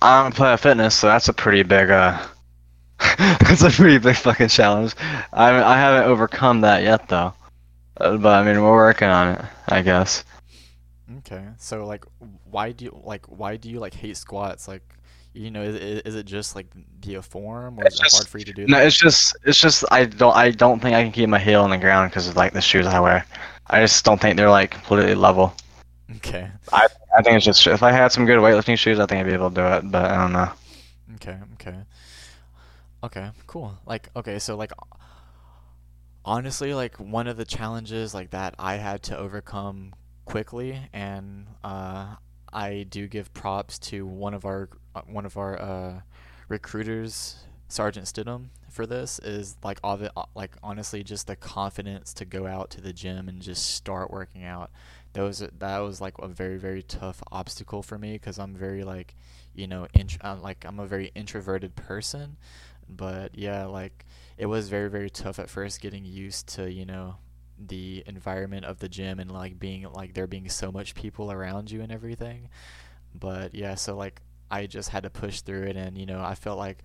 I 0.01 0.23
don't 0.23 0.35
Planet 0.35 0.59
Fitness, 0.59 0.95
so 0.95 1.07
that's 1.07 1.29
a 1.29 1.33
pretty 1.33 1.63
big 1.63 1.89
uh, 1.89 2.21
that's 3.17 3.61
a 3.63 3.69
pretty 3.69 3.97
big 3.97 4.15
fucking 4.17 4.49
challenge. 4.49 4.95
I 5.31 5.49
I 5.63 5.77
haven't 5.77 6.09
overcome 6.09 6.61
that 6.61 6.83
yet 6.83 7.07
though, 7.07 7.33
Uh, 8.01 8.17
but 8.17 8.33
I 8.33 8.43
mean 8.43 8.61
we're 8.61 8.71
working 8.75 9.07
on 9.09 9.35
it, 9.35 9.45
I 9.69 9.81
guess. 9.81 10.23
Okay. 11.19 11.49
So 11.57 11.85
like, 11.85 12.05
why 12.45 12.71
do 12.71 12.85
you 12.85 13.01
like 13.03 13.25
why 13.27 13.57
do 13.57 13.69
you 13.69 13.79
like 13.79 13.93
hate 13.93 14.17
squats? 14.17 14.67
Like, 14.67 14.83
you 15.33 15.51
know, 15.51 15.63
is, 15.63 15.75
is 16.05 16.15
it 16.15 16.25
just 16.25 16.55
like 16.55 16.67
the 17.01 17.21
form, 17.21 17.79
or 17.79 17.85
It's 17.85 17.99
is 17.99 18.01
it 18.01 18.07
hard 18.09 18.27
for 18.27 18.39
you 18.39 18.45
to 18.45 18.53
do 18.53 18.67
No, 18.67 18.77
that? 18.77 18.85
it's 18.85 18.97
just 18.97 19.35
it's 19.45 19.59
just 19.59 19.83
I 19.91 20.05
don't 20.05 20.35
I 20.35 20.51
don't 20.51 20.79
think 20.81 20.95
I 20.95 21.03
can 21.03 21.11
keep 21.11 21.29
my 21.29 21.39
heel 21.39 21.61
on 21.63 21.69
the 21.71 21.77
ground 21.77 22.11
because 22.11 22.27
of 22.27 22.35
like 22.35 22.53
the 22.53 22.61
shoes 22.61 22.85
I 22.87 22.99
wear. 22.99 23.25
I 23.67 23.81
just 23.81 24.03
don't 24.05 24.19
think 24.21 24.37
they're 24.37 24.49
like 24.49 24.71
completely 24.71 25.15
level. 25.15 25.53
Okay. 26.17 26.51
I 26.71 26.87
I 27.17 27.21
think 27.21 27.37
it's 27.37 27.45
just 27.45 27.65
if 27.67 27.83
I 27.83 27.91
had 27.91 28.11
some 28.11 28.25
good 28.25 28.39
weightlifting 28.39 28.77
shoes, 28.77 28.99
I 28.99 29.05
think 29.05 29.21
I'd 29.21 29.27
be 29.27 29.33
able 29.33 29.49
to 29.49 29.55
do 29.55 29.65
it, 29.65 29.91
but 29.91 30.05
I 30.11 30.15
don't 30.17 30.33
know. 30.33 30.51
Okay. 31.15 31.37
Okay. 31.53 31.85
Okay. 33.03 33.31
Cool. 33.47 33.77
Like, 33.85 34.09
okay. 34.15 34.39
So 34.39 34.55
like, 34.55 34.71
honestly, 36.25 36.73
like 36.73 36.99
one 36.99 37.27
of 37.27 37.37
the 37.37 37.45
challenges 37.45 38.13
like 38.13 38.31
that 38.31 38.55
I 38.59 38.75
had 38.75 39.03
to 39.03 39.17
overcome 39.17 39.93
quickly, 40.25 40.79
and 40.93 41.47
uh, 41.63 42.15
I 42.51 42.85
do 42.89 43.07
give 43.07 43.33
props 43.33 43.79
to 43.79 44.05
one 44.05 44.33
of 44.33 44.45
our 44.45 44.69
uh, 44.95 45.01
one 45.07 45.25
of 45.25 45.37
our 45.37 45.61
uh, 45.61 46.01
recruiters, 46.47 47.37
Sergeant 47.67 48.05
Stidham, 48.05 48.47
for 48.69 48.85
this. 48.85 49.19
Is 49.19 49.57
like 49.63 49.79
all 49.83 50.01
of 50.01 50.27
like 50.35 50.55
honestly 50.63 51.03
just 51.03 51.27
the 51.27 51.35
confidence 51.35 52.13
to 52.15 52.25
go 52.25 52.45
out 52.47 52.69
to 52.71 52.81
the 52.81 52.93
gym 52.93 53.27
and 53.27 53.41
just 53.41 53.75
start 53.75 54.11
working 54.11 54.43
out. 54.43 54.71
That 55.13 55.23
was 55.23 55.39
that 55.39 55.79
was 55.79 56.01
like 56.01 56.13
a 56.19 56.27
very 56.27 56.57
very 56.57 56.83
tough 56.83 57.21
obstacle 57.31 57.83
for 57.83 57.97
me 57.97 58.13
because 58.13 58.39
I'm 58.39 58.55
very 58.55 58.83
like 58.83 59.15
you 59.53 59.67
know 59.67 59.87
int- 59.93 60.23
uh, 60.23 60.37
like 60.41 60.65
I'm 60.65 60.79
a 60.79 60.87
very 60.87 61.11
introverted 61.15 61.75
person, 61.75 62.37
but 62.87 63.37
yeah 63.37 63.65
like 63.65 64.05
it 64.41 64.47
was 64.47 64.69
very 64.69 64.89
very 64.89 65.09
tough 65.09 65.37
at 65.37 65.51
first 65.51 65.79
getting 65.79 66.03
used 66.03 66.47
to 66.47 66.69
you 66.69 66.83
know 66.83 67.15
the 67.59 68.03
environment 68.07 68.65
of 68.65 68.79
the 68.79 68.89
gym 68.89 69.19
and 69.19 69.29
like 69.29 69.59
being 69.59 69.83
like 69.93 70.15
there 70.15 70.25
being 70.25 70.49
so 70.49 70.71
much 70.71 70.95
people 70.95 71.31
around 71.31 71.69
you 71.69 71.81
and 71.81 71.91
everything. 71.91 72.49
But 73.13 73.53
yeah 73.53 73.75
so 73.75 73.95
like 73.95 74.19
i 74.49 74.65
just 74.65 74.89
had 74.89 75.03
to 75.03 75.09
push 75.09 75.41
through 75.41 75.63
it 75.63 75.77
and 75.77 75.97
you 75.97 76.05
know 76.05 76.21
i 76.21 76.33
felt 76.35 76.57
like 76.57 76.79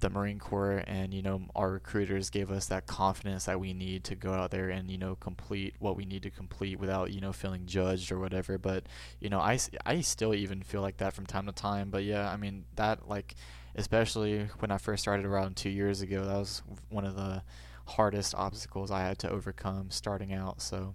the 0.00 0.10
marine 0.10 0.38
corps 0.38 0.82
and 0.86 1.14
you 1.14 1.22
know 1.22 1.42
our 1.54 1.70
recruiters 1.70 2.28
gave 2.28 2.50
us 2.50 2.66
that 2.66 2.86
confidence 2.86 3.44
that 3.44 3.58
we 3.58 3.72
need 3.72 4.04
to 4.04 4.14
go 4.14 4.32
out 4.32 4.50
there 4.50 4.68
and 4.68 4.90
you 4.90 4.98
know 4.98 5.14
complete 5.14 5.74
what 5.78 5.96
we 5.96 6.04
need 6.04 6.22
to 6.22 6.30
complete 6.30 6.78
without 6.78 7.12
you 7.12 7.20
know 7.20 7.32
feeling 7.32 7.64
judged 7.66 8.10
or 8.10 8.18
whatever. 8.18 8.58
But 8.58 8.84
you 9.20 9.30
know 9.30 9.38
i 9.38 9.58
i 9.84 10.00
still 10.00 10.34
even 10.34 10.62
feel 10.62 10.82
like 10.82 10.96
that 10.96 11.12
from 11.12 11.24
time 11.24 11.46
to 11.46 11.52
time. 11.52 11.90
But 11.90 12.02
yeah 12.02 12.28
i 12.28 12.36
mean 12.36 12.64
that 12.74 13.08
like 13.08 13.36
especially 13.76 14.48
when 14.58 14.70
i 14.70 14.78
first 14.78 15.02
started 15.02 15.24
around 15.24 15.56
two 15.56 15.70
years 15.70 16.00
ago 16.00 16.24
that 16.24 16.36
was 16.36 16.62
one 16.88 17.04
of 17.04 17.14
the 17.14 17.42
hardest 17.86 18.34
obstacles 18.34 18.90
I 18.90 19.00
had 19.00 19.18
to 19.20 19.30
overcome 19.30 19.90
starting 19.90 20.32
out. 20.32 20.60
So, 20.60 20.94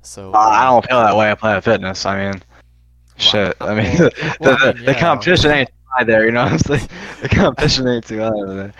so 0.00 0.32
Uh, 0.32 0.38
I 0.38 0.66
um, 0.66 0.74
don't 0.74 0.86
feel 0.88 1.00
that 1.00 1.16
way. 1.16 1.30
I 1.30 1.34
Planet 1.34 1.64
Fitness. 1.64 2.06
I 2.06 2.30
mean, 2.30 2.42
shit. 3.16 3.56
I 3.60 3.74
mean, 3.74 3.98
well- 3.98 4.10
the, 4.10 4.36
well, 4.40 4.56
I 4.60 4.72
the, 4.72 4.74
mean, 4.74 4.84
the 4.86 4.94
competition 4.94 5.50
ain't 5.50 5.70
high 5.88 6.04
there. 6.04 6.24
You 6.24 6.32
know 6.32 6.44
what 6.44 6.52
I'm 6.52 6.58
saying? 6.58 6.88
The 7.22 7.28
competition 7.28 7.88
ain't 7.88 8.06
too 8.06 8.20
high 8.20 8.30
there. 8.46 8.72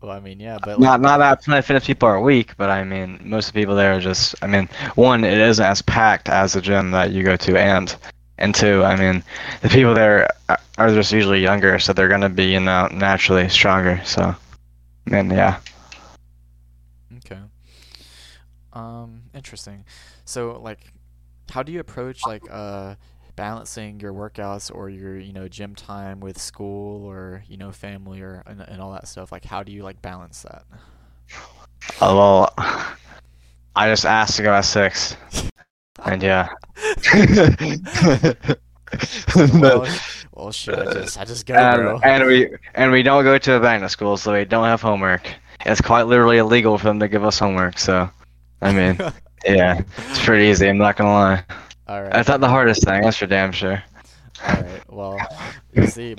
well, 0.00 0.12
I 0.12 0.20
mean, 0.20 0.40
yeah, 0.40 0.58
but 0.62 0.80
Not 0.80 0.92
like, 0.92 1.00
not 1.00 1.18
that 1.18 1.42
Planet 1.44 1.64
Fitness 1.64 1.86
people 1.86 2.08
are 2.08 2.20
weak, 2.20 2.56
but 2.56 2.70
I 2.70 2.84
mean, 2.84 3.20
most 3.24 3.48
of 3.48 3.54
the 3.54 3.60
people 3.60 3.74
there 3.74 3.94
are 3.94 4.00
just. 4.00 4.34
I 4.42 4.46
mean, 4.46 4.68
one, 4.94 5.24
it 5.24 5.38
isn't 5.38 5.64
as 5.64 5.82
packed 5.82 6.28
as 6.28 6.52
the 6.52 6.60
gym 6.60 6.92
that 6.92 7.10
you 7.12 7.24
go 7.24 7.36
to, 7.36 7.58
and 7.58 7.94
and 8.38 8.54
two, 8.54 8.84
I 8.84 8.96
mean, 8.96 9.22
the 9.62 9.68
people 9.68 9.94
there 9.94 10.28
are- 10.48 10.88
just 10.90 11.12
usually 11.12 11.40
younger, 11.40 11.78
so 11.78 11.92
they're 11.92 12.08
gonna 12.08 12.28
be 12.30 12.46
you 12.46 12.60
know 12.60 12.88
naturally 12.92 13.48
stronger. 13.48 14.00
So, 14.04 14.34
mean, 15.10 15.30
yeah. 15.30 15.60
okay, 17.18 17.40
um, 18.72 19.22
interesting. 19.34 19.84
So, 20.24 20.58
like, 20.60 20.92
how 21.50 21.62
do 21.62 21.72
you 21.72 21.80
approach 21.80 22.26
like 22.26 22.46
uh 22.50 22.94
balancing 23.36 24.00
your 24.00 24.12
workouts 24.12 24.74
or 24.74 24.90
your 24.90 25.16
you 25.18 25.32
know 25.32 25.48
gym 25.48 25.74
time 25.74 26.20
with 26.20 26.38
school 26.40 27.04
or 27.04 27.44
you 27.48 27.56
know 27.56 27.70
family 27.72 28.20
or 28.20 28.42
and, 28.46 28.60
and 28.62 28.80
all 28.82 28.92
that 28.92 29.06
stuff 29.08 29.30
like 29.32 29.44
how 29.44 29.62
do 29.62 29.70
you 29.72 29.82
like 29.82 30.02
balance 30.02 30.42
that 30.42 30.64
Uh, 32.00 32.12
well, 32.14 32.54
I 33.76 33.88
just 33.88 34.04
asked 34.06 34.36
to 34.36 34.42
go 34.42 34.52
at 34.52 34.62
six, 34.62 35.16
and 36.04 36.22
yeah. 36.22 36.48
well, 39.54 39.86
well 40.32 40.52
shit 40.52 40.78
I 40.78 40.92
just 40.92 41.18
I 41.18 41.24
just 41.24 41.46
go 41.46 41.54
um, 41.54 41.80
bro 41.80 42.00
and, 42.04 42.22
and 42.22 42.26
we 42.26 42.48
and 42.74 42.92
we 42.92 43.02
don't 43.02 43.24
go 43.24 43.38
to 43.38 43.56
a 43.56 43.60
magnet 43.60 43.90
school, 43.90 44.16
so 44.16 44.32
we 44.32 44.44
don't 44.44 44.64
have 44.64 44.80
homework. 44.80 45.28
It's 45.66 45.80
quite 45.80 46.04
literally 46.04 46.38
illegal 46.38 46.78
for 46.78 46.84
them 46.84 47.00
to 47.00 47.08
give 47.08 47.24
us 47.24 47.38
homework. 47.38 47.78
So, 47.78 48.08
I 48.62 48.72
mean, 48.72 48.98
yeah, 49.44 49.80
it's 49.96 50.24
pretty 50.24 50.46
easy. 50.46 50.68
I'm 50.68 50.78
not 50.78 50.96
gonna 50.96 51.12
lie. 51.12 51.44
all 51.88 52.02
right 52.02 52.12
That's 52.12 52.28
not 52.28 52.40
the 52.40 52.48
hardest 52.48 52.84
thing. 52.84 53.02
That's 53.02 53.16
for 53.16 53.26
damn 53.26 53.52
sure. 53.52 53.82
All 54.46 54.54
right. 54.54 54.82
Well, 54.88 55.26
you 55.72 55.86
see, 55.86 56.16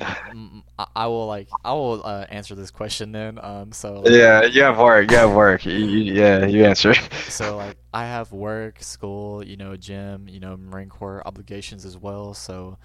I 0.95 1.07
will 1.07 1.27
like 1.27 1.47
I 1.63 1.73
will 1.73 2.01
uh, 2.03 2.25
answer 2.29 2.55
this 2.55 2.71
question 2.71 3.11
then. 3.11 3.39
Um, 3.41 3.71
so 3.71 4.03
Yeah, 4.05 4.43
you 4.43 4.63
have 4.63 4.77
work. 4.77 5.09
You 5.11 5.17
have 5.17 5.31
work. 5.31 5.65
You, 5.65 5.73
you, 5.73 6.13
yeah, 6.13 6.45
you 6.45 6.65
answer. 6.65 6.93
so 7.29 7.57
like 7.57 7.77
I 7.93 8.03
have 8.03 8.31
work, 8.31 8.81
school, 8.83 9.43
you 9.43 9.57
know, 9.57 9.75
gym, 9.75 10.27
you 10.27 10.39
know, 10.39 10.57
Marine 10.57 10.89
Corps 10.89 11.23
obligations 11.25 11.85
as 11.85 11.97
well. 11.97 12.33
So, 12.33 12.77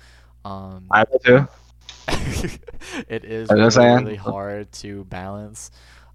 um, 0.44 0.86
I 0.90 1.04
do 1.04 1.18
too. 1.24 1.48
it 3.08 3.24
is 3.24 3.50
really, 3.50 3.88
really 3.88 4.16
hard 4.16 4.70
to 4.72 5.04
balance, 5.04 5.70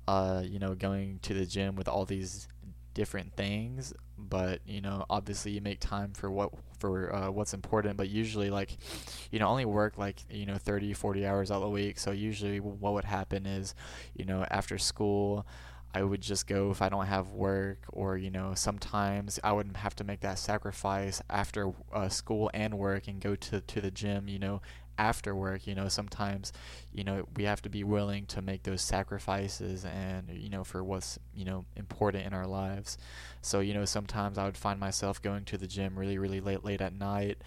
uh, 0.07 0.41
you 0.45 0.59
know, 0.59 0.75
going 0.75 1.19
to 1.23 1.33
the 1.33 1.45
gym 1.45 1.75
with 1.75 1.87
all 1.87 2.05
these 2.05 2.47
different 2.93 3.35
things. 3.35 3.93
But 4.17 4.61
you 4.65 4.81
know, 4.81 5.05
obviously, 5.09 5.51
you 5.51 5.61
make 5.61 5.79
time 5.79 6.13
for 6.13 6.29
what 6.31 6.51
for 6.79 7.13
uh, 7.13 7.29
what's 7.31 7.53
important. 7.53 7.97
But 7.97 8.09
usually, 8.09 8.49
like, 8.49 8.77
you 9.31 9.39
know, 9.39 9.47
only 9.47 9.65
work 9.65 9.97
like 9.97 10.23
you 10.29 10.45
know 10.45 10.55
30, 10.57 10.93
40 10.93 11.25
hours 11.25 11.51
out 11.51 11.59
the 11.61 11.69
week. 11.69 11.99
So 11.99 12.11
usually, 12.11 12.59
what 12.59 12.93
would 12.93 13.05
happen 13.05 13.45
is, 13.45 13.75
you 14.15 14.25
know, 14.25 14.45
after 14.49 14.77
school. 14.77 15.45
I 15.91 16.03
would 16.03 16.21
just 16.21 16.45
go 16.45 16.69
if 16.69 16.83
I 16.83 16.89
don't 16.89 17.07
have 17.07 17.31
work, 17.31 17.79
or 17.91 18.15
you 18.15 18.29
know, 18.29 18.53
sometimes 18.53 19.39
I 19.43 19.51
would 19.53 19.75
have 19.77 19.95
to 19.95 20.03
make 20.03 20.19
that 20.19 20.37
sacrifice 20.37 21.19
after 21.31 21.73
uh, 21.91 22.09
school 22.09 22.51
and 22.53 22.77
work 22.77 23.07
and 23.07 23.19
go 23.19 23.35
to 23.35 23.59
to 23.61 23.81
the 23.81 23.89
gym. 23.89 24.27
You 24.27 24.37
know, 24.37 24.61
after 24.99 25.35
work. 25.35 25.65
You 25.65 25.75
know, 25.75 25.87
sometimes, 25.87 26.53
you 26.93 27.03
know, 27.03 27.27
we 27.35 27.45
have 27.45 27.61
to 27.63 27.69
be 27.69 27.83
willing 27.83 28.25
to 28.27 28.41
make 28.41 28.63
those 28.63 28.81
sacrifices, 28.81 29.85
and 29.85 30.29
you 30.29 30.49
know, 30.49 30.63
for 30.63 30.83
what's 30.83 31.17
you 31.33 31.45
know 31.45 31.65
important 31.75 32.27
in 32.27 32.33
our 32.33 32.45
lives. 32.45 32.97
So 33.41 33.61
you 33.61 33.73
know, 33.73 33.85
sometimes 33.85 34.37
I 34.37 34.45
would 34.45 34.57
find 34.57 34.79
myself 34.79 35.21
going 35.21 35.45
to 35.45 35.57
the 35.57 35.67
gym 35.67 35.97
really, 35.97 36.17
really 36.17 36.41
late, 36.41 36.63
late 36.63 36.81
at 36.81 36.93
night. 36.93 37.39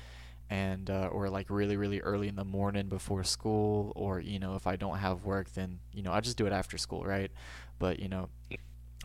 And 0.51 0.91
uh, 0.91 1.09
or 1.11 1.31
like 1.31 1.49
really 1.49 1.79
really 1.79 2.01
early 2.01 2.29
in 2.29 2.37
the 2.37 2.45
morning 2.45 2.89
before 2.89 3.25
school 3.25 3.91
or 3.97 4.21
you 4.21 4.39
know 4.39 4.55
if 4.55 4.67
I 4.67 4.77
don't 4.77 4.99
have 4.99 5.25
work 5.25 5.51
then 5.55 5.79
you 5.95 6.03
know 6.03 6.13
I 6.13 6.21
just 6.21 6.37
do 6.37 6.45
it 6.45 6.53
after 6.53 6.77
school 6.77 7.05
right 7.05 7.31
but 7.79 7.99
you 8.01 8.09
know 8.09 8.29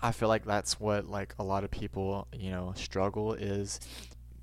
i 0.02 0.12
feel 0.12 0.28
like 0.28 0.46
that's 0.46 0.80
what 0.80 1.06
like 1.08 1.34
a 1.40 1.44
lot 1.44 1.64
of 1.64 1.72
people 1.72 2.28
you 2.34 2.52
know 2.52 2.74
struggle 2.76 3.34
is 3.34 3.80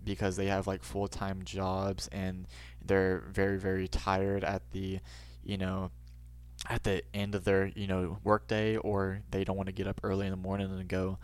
because 0.05 0.37
they 0.37 0.47
have 0.47 0.67
like 0.67 0.83
full-time 0.83 1.43
jobs 1.45 2.09
and 2.13 2.47
they're 2.85 3.25
very 3.33 3.59
very 3.59 3.89
tired 3.89 4.45
at 4.45 4.63
the 4.73 5.01
you 5.43 5.57
know 5.57 5.91
at 6.69 6.83
the 6.85 7.03
end 7.13 7.35
of 7.35 7.45
their 7.45 7.67
you 7.75 7.87
know 7.87 8.19
workday 8.25 8.77
or 8.77 9.21
they 9.31 9.45
don't 9.45 9.57
want 9.57 9.67
to 9.67 9.73
get 9.73 9.87
up 9.87 10.01
early 10.03 10.27
in 10.27 10.31
the 10.31 10.37
morning 10.37 10.71
and 10.71 10.89
go. 10.89 11.19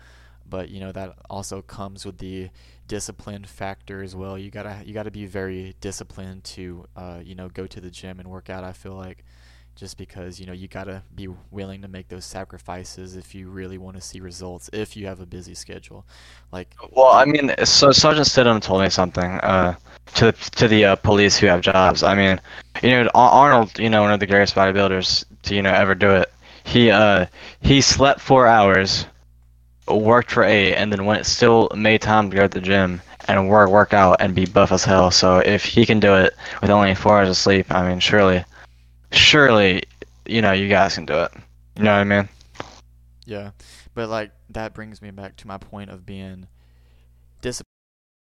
But 0.48 0.68
you 0.68 0.80
know 0.80 0.90
that 0.92 1.16
also 1.30 1.62
comes 1.62 2.04
with 2.04 2.18
the 2.18 2.50
discipline 2.88 3.44
factor 3.44 4.02
as 4.02 4.16
well. 4.16 4.36
You 4.36 4.50
gotta 4.50 4.82
you 4.84 4.92
gotta 4.92 5.10
be 5.10 5.26
very 5.26 5.74
disciplined 5.80 6.44
to 6.44 6.86
uh, 6.96 7.20
you 7.22 7.34
know 7.34 7.48
go 7.48 7.66
to 7.66 7.80
the 7.80 7.90
gym 7.90 8.18
and 8.18 8.28
work 8.28 8.50
out 8.50 8.64
i 8.64 8.72
feel 8.72 8.94
like 8.94 9.24
just 9.76 9.96
because 9.96 10.38
you 10.38 10.46
know 10.46 10.52
you 10.52 10.68
gotta 10.68 11.02
be 11.14 11.28
willing 11.50 11.80
to 11.82 11.88
make 11.88 12.08
those 12.08 12.24
sacrifices 12.24 13.16
if 13.16 13.34
you 13.34 13.48
really 13.48 13.78
want 13.78 13.96
to 13.96 14.02
see 14.02 14.20
results 14.20 14.68
if 14.72 14.96
you 14.96 15.06
have 15.06 15.20
a 15.20 15.26
busy 15.26 15.54
schedule 15.54 16.04
like 16.52 16.74
Well, 16.90 17.12
I 17.12 17.24
mean, 17.24 17.52
so 17.64 17.92
Sergeant 17.92 18.26
Stidham 18.26 18.60
told 18.60 18.82
me 18.82 18.90
something 18.90 19.24
uh, 19.24 19.74
to 20.14 20.32
to 20.32 20.68
the 20.68 20.84
uh, 20.84 20.96
police 20.96 21.38
who 21.38 21.46
have 21.46 21.60
jobs. 21.60 22.02
I 22.02 22.14
mean, 22.14 22.40
you 22.82 22.90
know, 22.90 23.10
Arnold, 23.14 23.78
you 23.78 23.88
know, 23.88 24.02
one 24.02 24.12
of 24.12 24.20
the 24.20 24.26
greatest 24.26 24.54
bodybuilders 24.54 25.24
to 25.44 25.54
you 25.54 25.62
know 25.62 25.72
ever 25.72 25.94
do 25.94 26.10
it. 26.10 26.32
He 26.64 26.90
uh 26.90 27.26
he 27.60 27.80
slept 27.80 28.20
four 28.20 28.46
hours, 28.46 29.06
worked 29.88 30.30
for 30.30 30.44
eight, 30.44 30.74
and 30.74 30.92
then 30.92 31.04
went 31.06 31.26
still 31.26 31.70
made 31.74 32.02
time 32.02 32.30
to 32.30 32.36
go 32.36 32.42
to 32.42 32.48
the 32.48 32.60
gym 32.60 33.00
and 33.28 33.48
work 33.48 33.70
work 33.70 33.94
out 33.94 34.16
and 34.20 34.34
be 34.34 34.46
buff 34.46 34.72
as 34.72 34.84
hell. 34.84 35.10
So 35.10 35.38
if 35.38 35.64
he 35.64 35.86
can 35.86 36.00
do 36.00 36.14
it 36.14 36.34
with 36.60 36.70
only 36.70 36.94
four 36.94 37.18
hours 37.18 37.28
of 37.28 37.36
sleep, 37.36 37.66
I 37.70 37.88
mean, 37.88 38.00
surely, 38.00 38.44
surely, 39.12 39.82
you 40.26 40.42
know, 40.42 40.52
you 40.52 40.68
guys 40.68 40.94
can 40.94 41.06
do 41.06 41.14
it. 41.14 41.32
You 41.76 41.84
know 41.84 41.92
what 41.92 42.00
I 42.00 42.04
mean? 42.04 42.28
yeah 43.26 43.52
but 43.94 44.08
like 44.08 44.32
that 44.48 44.74
brings 44.74 45.00
me 45.00 45.10
back 45.10 45.36
to 45.36 45.46
my 45.46 45.56
point 45.56 45.88
of 45.88 46.04
being 46.04 46.48
disciplined 47.40 47.66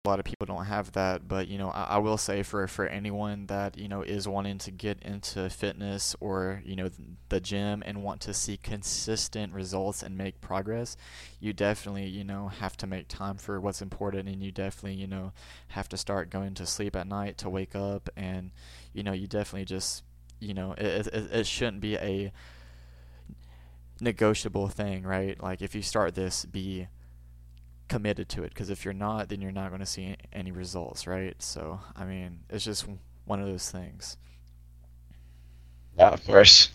a 0.06 0.10
lot 0.10 0.20
of 0.20 0.26
people 0.26 0.46
don't 0.46 0.66
have 0.66 0.92
that 0.94 1.28
but 1.28 1.48
you 1.48 1.58
know 1.58 1.70
I, 1.70 1.84
I 1.84 1.98
will 1.98 2.18
say 2.18 2.44
for 2.44 2.68
for 2.68 2.88
anyone 2.88 3.48
that 3.48 3.78
you 3.78 3.88
know 3.88 4.02
is 4.02 4.28
wanting 4.28 4.58
to 4.60 4.72
get 4.72 5.02
into 5.02 5.50
fitness 5.50 6.16
or 6.20 6.62
you 6.66 6.76
know 6.76 6.90
the 7.30 7.40
gym 7.40 7.84
and 7.86 8.04
want 8.04 8.22
to 8.22 8.34
see 8.34 8.58
consistent 8.58 9.54
results 9.54 10.04
and 10.04 10.18
make 10.18 10.40
progress 10.40 10.96
you 11.40 11.52
definitely 11.52 12.08
you 12.08 12.24
know 12.24 12.48
have 12.48 12.78
to 12.78 12.88
make 12.88 13.08
time 13.08 13.38
for 13.38 13.60
what's 13.60 13.82
important 13.82 14.30
and 14.30 14.42
you 14.42 14.52
definitely 14.52 14.94
you 14.94 15.08
know 15.08 15.34
have 15.70 15.90
to 15.90 15.98
start 15.98 16.30
going 16.30 16.54
to 16.54 16.66
sleep 16.66 16.96
at 16.96 17.08
night 17.08 17.38
to 17.38 17.50
wake 17.50 17.76
up 17.76 18.10
and 18.16 18.52
you 18.94 19.04
know 19.04 19.14
you 19.14 19.28
definitely 19.28 19.66
just 19.66 20.04
you 20.40 20.54
know 20.54 20.74
it, 20.78 21.08
it, 21.08 21.32
it 21.32 21.48
shouldn't 21.48 21.82
be 21.82 21.96
a 21.98 22.32
negotiable 24.00 24.68
thing 24.68 25.04
right 25.04 25.42
like 25.42 25.62
if 25.62 25.74
you 25.76 25.82
start 25.82 26.16
this 26.16 26.46
be 26.46 26.88
committed 27.90 28.28
to 28.30 28.44
it 28.44 28.50
because 28.50 28.70
if 28.70 28.84
you're 28.86 28.94
not 28.94 29.30
then 29.30 29.42
you're 29.42 29.52
not 29.52 29.70
going 29.70 29.80
to 29.80 29.86
see 29.86 30.16
any 30.34 30.52
results 30.52 31.08
right 31.08 31.42
so 31.42 31.80
i 31.96 32.04
mean 32.06 32.40
it's 32.50 32.66
just 32.66 32.86
one 33.26 33.40
of 33.40 33.48
those 33.48 33.72
things 33.72 34.18
Yeah, 35.98 36.10
of 36.10 36.24
course. 36.26 36.70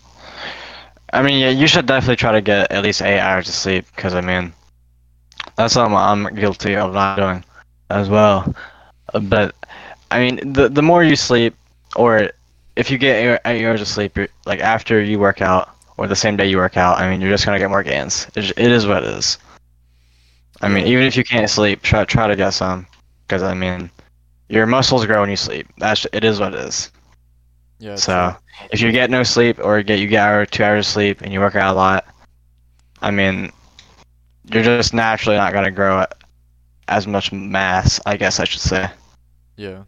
I 1.13 1.21
mean, 1.21 1.39
yeah, 1.39 1.49
you 1.49 1.67
should 1.67 1.85
definitely 1.85 2.17
try 2.17 2.31
to 2.33 2.41
get 2.41 2.71
at 2.71 2.83
least 2.83 3.01
eight 3.01 3.19
hours 3.19 3.47
of 3.47 3.55
sleep, 3.55 3.85
because 3.95 4.13
I 4.15 4.21
mean, 4.21 4.53
that's 5.55 5.73
something 5.73 5.95
I'm 5.95 6.33
guilty 6.35 6.75
of 6.75 6.93
not 6.93 7.17
doing 7.17 7.43
as 7.89 8.09
well. 8.09 8.53
But 9.13 9.55
I 10.11 10.19
mean, 10.19 10.53
the 10.53 10.69
the 10.69 10.81
more 10.81 11.03
you 11.03 11.15
sleep, 11.15 11.55
or 11.95 12.31
if 12.75 12.89
you 12.91 12.97
get 12.97 13.15
eight, 13.15 13.39
eight 13.45 13.65
hours 13.65 13.81
of 13.81 13.87
sleep, 13.87 14.17
you're- 14.17 14.29
like 14.45 14.59
after 14.59 15.01
you 15.01 15.19
work 15.19 15.41
out, 15.41 15.69
or 15.97 16.07
the 16.07 16.15
same 16.15 16.35
day 16.37 16.47
you 16.47 16.57
work 16.57 16.77
out, 16.77 16.99
I 16.99 17.09
mean, 17.09 17.21
you're 17.21 17.29
just 17.31 17.45
gonna 17.45 17.59
get 17.59 17.69
more 17.69 17.83
gains. 17.83 18.27
It, 18.35 18.51
it 18.57 18.71
is 18.71 18.85
what 18.87 19.03
it 19.03 19.09
is. 19.09 19.37
I 20.61 20.69
mean, 20.69 20.85
even 20.87 21.03
if 21.03 21.15
you 21.17 21.23
can't 21.23 21.49
sleep, 21.49 21.81
try 21.81 22.03
try 22.05 22.27
to 22.27 22.35
get 22.35 22.51
some, 22.51 22.87
because 23.27 23.43
I 23.43 23.53
mean, 23.53 23.89
your 24.49 24.65
muscles 24.65 25.05
grow 25.05 25.21
when 25.21 25.29
you 25.29 25.35
sleep. 25.35 25.67
That's 25.77 26.05
it 26.11 26.23
is 26.23 26.39
what 26.39 26.53
it 26.53 26.59
is. 26.59 26.91
yeah 27.79 27.99
So 27.99 28.13
true. 28.13 28.35
if 28.71 28.81
you 28.81 28.91
get 28.91 29.09
no 29.09 29.23
sleep 29.23 29.59
or 29.61 29.81
get 29.83 29.99
you 29.99 30.07
get 30.07 30.21
hour 30.27 30.45
two 30.45 30.63
hours 30.63 30.87
of 30.87 30.91
sleep 30.93 31.21
and 31.21 31.31
you 31.33 31.39
work 31.39 31.55
out 31.55 31.73
a 31.73 31.77
lot, 31.77 32.05
I 33.01 33.11
mean, 33.11 33.51
you're 34.51 34.63
just 34.63 34.83
naturally 34.83 35.27
not 35.27 35.43
gonna 35.43 35.61
grow 35.61 35.95
as 36.81 37.05
much 37.07 37.31
mass. 37.31 37.99
I 38.05 38.15
guess 38.17 38.39
I 38.39 38.43
should 38.45 38.61
say. 38.61 38.89
Yeah. 39.57 39.83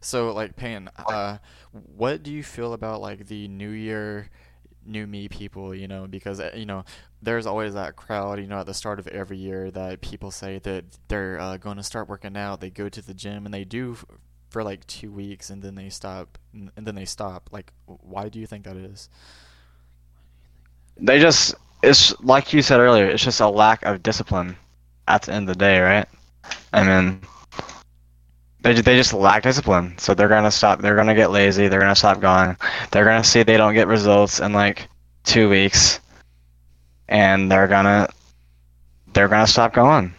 So 0.00 0.32
like 0.32 0.56
Payne, 0.56 0.88
uh 1.08 1.38
what 1.72 2.22
do 2.22 2.30
you 2.32 2.42
feel 2.42 2.72
about 2.72 3.00
like 3.00 3.26
the 3.26 3.48
new 3.48 3.70
year 3.70 4.30
new 4.86 5.06
me 5.06 5.28
people, 5.28 5.74
you 5.74 5.86
know, 5.88 6.06
because 6.06 6.40
uh, 6.40 6.52
you 6.54 6.66
know, 6.66 6.84
there's 7.22 7.46
always 7.46 7.74
that 7.74 7.96
crowd, 7.96 8.40
you 8.40 8.46
know, 8.46 8.60
at 8.60 8.66
the 8.66 8.74
start 8.74 8.98
of 8.98 9.06
every 9.08 9.36
year 9.38 9.70
that 9.70 10.00
people 10.00 10.30
say 10.30 10.58
that 10.60 10.84
they're 11.08 11.38
uh, 11.40 11.56
going 11.58 11.76
to 11.76 11.82
start 11.82 12.08
working 12.08 12.36
out, 12.36 12.60
they 12.60 12.70
go 12.70 12.88
to 12.88 13.02
the 13.02 13.14
gym 13.14 13.44
and 13.44 13.54
they 13.54 13.64
do 13.64 13.92
f- 13.92 14.04
for 14.50 14.62
like 14.64 14.86
2 14.86 15.12
weeks 15.12 15.50
and 15.50 15.62
then 15.62 15.74
they 15.76 15.88
stop 15.90 16.38
and 16.52 16.70
and 16.76 16.86
then 16.86 16.94
they 16.94 17.04
stop. 17.04 17.50
Like 17.52 17.72
why 17.86 18.28
do 18.28 18.38
you 18.40 18.46
think 18.46 18.64
that 18.64 18.76
is? 18.76 19.08
They 20.98 21.18
just 21.20 21.54
it's 21.82 22.18
like 22.20 22.52
you 22.52 22.62
said 22.62 22.80
earlier. 22.80 23.06
It's 23.06 23.22
just 23.24 23.40
a 23.40 23.48
lack 23.48 23.82
of 23.84 24.02
discipline 24.02 24.56
at 25.08 25.22
the 25.22 25.32
end 25.32 25.48
of 25.48 25.56
the 25.56 25.58
day, 25.58 25.80
right? 25.80 26.08
I 26.72 26.84
mean, 26.84 27.22
they 28.62 28.74
they 28.74 28.96
just 28.96 29.12
lack 29.12 29.42
discipline, 29.42 29.96
so 29.98 30.14
they're 30.14 30.28
gonna 30.28 30.50
stop. 30.50 30.80
They're 30.80 30.96
gonna 30.96 31.14
get 31.14 31.30
lazy. 31.30 31.68
They're 31.68 31.80
gonna 31.80 31.94
stop 31.94 32.20
going. 32.20 32.56
They're 32.90 33.04
gonna 33.04 33.24
see 33.24 33.42
they 33.42 33.56
don't 33.56 33.74
get 33.74 33.86
results 33.88 34.40
in 34.40 34.52
like 34.52 34.88
two 35.24 35.48
weeks, 35.48 36.00
and 37.08 37.50
they're 37.50 37.68
gonna 37.68 38.08
they're 39.12 39.28
gonna 39.28 39.46
stop 39.46 39.72
going, 39.72 40.12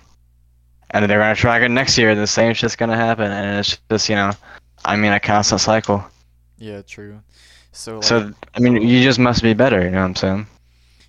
and 0.92 1.10
they're 1.10 1.20
gonna 1.20 1.36
try 1.36 1.58
again 1.58 1.74
next 1.74 1.98
year. 1.98 2.16
The 2.16 2.28
same 2.28 2.54
shit's 2.54 2.76
gonna 2.76 2.96
happen, 2.98 3.32
and 3.32 3.60
it's 3.60 3.78
just 3.90 4.10
you 4.10 4.16
know, 4.16 4.32
I 4.86 4.96
mean, 4.96 5.12
a 5.12 5.20
constant 5.20 5.62
cycle. 5.62 6.04
Yeah, 6.58 6.82
true. 6.82 7.22
So 7.72 8.02
like 8.02 8.04
So 8.04 8.32
I 8.56 8.60
mean, 8.60 8.82
you 8.82 9.04
just 9.04 9.20
must 9.20 9.42
be 9.44 9.54
better. 9.54 9.82
You 9.84 9.92
know 9.92 10.00
what 10.02 10.06
I'm 10.06 10.16
saying? 10.16 10.48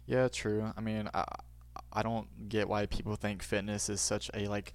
Yeah, 0.07 0.29
true. 0.29 0.73
I 0.77 0.81
mean, 0.81 1.09
I 1.15 1.25
I 1.93 2.03
don't 2.03 2.49
get 2.49 2.69
why 2.69 2.87
people 2.87 3.17
think 3.17 3.43
fitness 3.43 3.89
is 3.89 4.01
such 4.01 4.31
a 4.35 4.47
like 4.49 4.73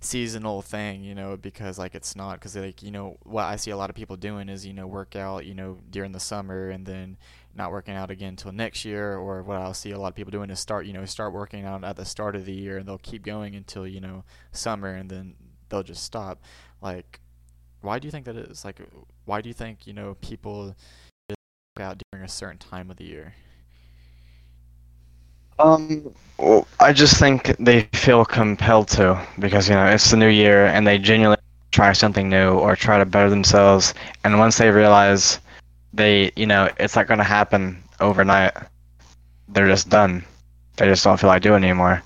seasonal 0.00 0.62
thing, 0.62 1.02
you 1.02 1.14
know, 1.14 1.36
because 1.36 1.78
like 1.78 1.94
it's 1.94 2.14
not 2.14 2.34
because 2.34 2.56
like 2.56 2.82
you 2.82 2.90
know 2.90 3.16
what 3.24 3.44
I 3.44 3.56
see 3.56 3.70
a 3.70 3.76
lot 3.76 3.90
of 3.90 3.96
people 3.96 4.16
doing 4.16 4.48
is 4.48 4.66
you 4.66 4.72
know 4.72 4.86
work 4.86 5.16
out 5.16 5.46
you 5.46 5.54
know 5.54 5.78
during 5.90 6.12
the 6.12 6.20
summer 6.20 6.70
and 6.70 6.86
then 6.86 7.16
not 7.54 7.72
working 7.72 7.94
out 7.94 8.10
again 8.10 8.30
until 8.30 8.52
next 8.52 8.84
year, 8.84 9.16
or 9.16 9.42
what 9.42 9.56
I'll 9.58 9.74
see 9.74 9.90
a 9.90 9.98
lot 9.98 10.08
of 10.08 10.14
people 10.14 10.30
doing 10.30 10.50
is 10.50 10.60
start 10.60 10.86
you 10.86 10.92
know 10.92 11.04
start 11.04 11.32
working 11.32 11.64
out 11.64 11.84
at 11.84 11.96
the 11.96 12.04
start 12.04 12.36
of 12.36 12.44
the 12.44 12.54
year 12.54 12.78
and 12.78 12.86
they'll 12.86 12.98
keep 12.98 13.24
going 13.24 13.54
until 13.54 13.86
you 13.86 14.00
know 14.00 14.24
summer 14.52 14.94
and 14.94 15.10
then 15.10 15.34
they'll 15.68 15.82
just 15.82 16.04
stop. 16.04 16.42
Like, 16.80 17.20
why 17.80 17.98
do 17.98 18.06
you 18.06 18.12
think 18.12 18.24
that 18.26 18.36
is? 18.36 18.64
Like, 18.64 18.80
why 19.24 19.40
do 19.40 19.48
you 19.48 19.54
think 19.54 19.86
you 19.86 19.92
know 19.92 20.16
people 20.20 20.76
work 21.28 21.80
out 21.80 22.02
during 22.12 22.24
a 22.24 22.28
certain 22.28 22.58
time 22.58 22.90
of 22.90 22.96
the 22.96 23.04
year? 23.04 23.34
Um, 25.58 26.12
well, 26.38 26.66
I 26.80 26.92
just 26.92 27.18
think 27.18 27.56
they 27.58 27.82
feel 27.92 28.24
compelled 28.24 28.88
to 28.88 29.24
because 29.38 29.68
you 29.68 29.74
know 29.74 29.86
it's 29.86 30.10
the 30.10 30.16
new 30.16 30.28
year 30.28 30.66
and 30.66 30.86
they 30.86 30.98
genuinely 30.98 31.36
try 31.70 31.92
something 31.92 32.28
new 32.28 32.52
or 32.52 32.74
try 32.76 32.98
to 32.98 33.04
better 33.04 33.28
themselves. 33.30 33.94
And 34.24 34.38
once 34.38 34.58
they 34.58 34.70
realize 34.70 35.38
they, 35.92 36.30
you 36.36 36.46
know, 36.46 36.68
it's 36.78 36.96
not 36.96 37.06
going 37.06 37.18
to 37.18 37.24
happen 37.24 37.82
overnight, 38.00 38.52
they're 39.48 39.68
just 39.68 39.88
done. 39.88 40.24
They 40.76 40.86
just 40.86 41.04
don't 41.04 41.18
feel 41.18 41.28
like 41.28 41.42
doing 41.42 41.62
it 41.62 41.66
anymore. 41.66 42.02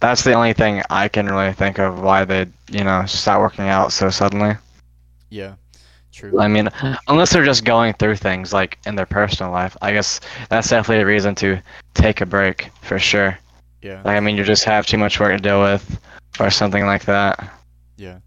That's 0.00 0.22
the 0.24 0.32
only 0.34 0.52
thing 0.52 0.82
I 0.90 1.08
can 1.08 1.26
really 1.26 1.52
think 1.52 1.78
of 1.78 2.00
why 2.02 2.24
they, 2.24 2.46
you 2.70 2.84
know, 2.84 3.04
start 3.06 3.40
working 3.40 3.68
out 3.68 3.92
so 3.92 4.10
suddenly. 4.10 4.56
Yeah, 5.30 5.54
true. 6.12 6.38
I 6.40 6.48
mean, 6.48 6.68
unless 7.08 7.32
they're 7.32 7.44
just 7.44 7.64
going 7.64 7.94
through 7.94 8.16
things 8.16 8.52
like 8.52 8.78
in 8.86 8.94
their 8.94 9.06
personal 9.06 9.52
life, 9.52 9.76
I 9.82 9.92
guess 9.92 10.20
that's 10.48 10.68
definitely 10.68 11.02
a 11.02 11.06
reason 11.06 11.34
to 11.36 11.60
take 11.94 12.20
a 12.20 12.26
break 12.26 12.70
for 12.82 12.98
sure. 12.98 13.38
Yeah, 13.82 14.02
Like, 14.04 14.16
I 14.16 14.20
mean, 14.20 14.36
you 14.36 14.44
just 14.44 14.64
have 14.64 14.86
too 14.86 14.98
much 14.98 15.18
work 15.18 15.32
to 15.34 15.38
deal 15.42 15.62
with, 15.62 16.00
or 16.38 16.50
something 16.50 16.84
like 16.84 17.04
that. 17.06 17.52
yeah, 17.96 18.18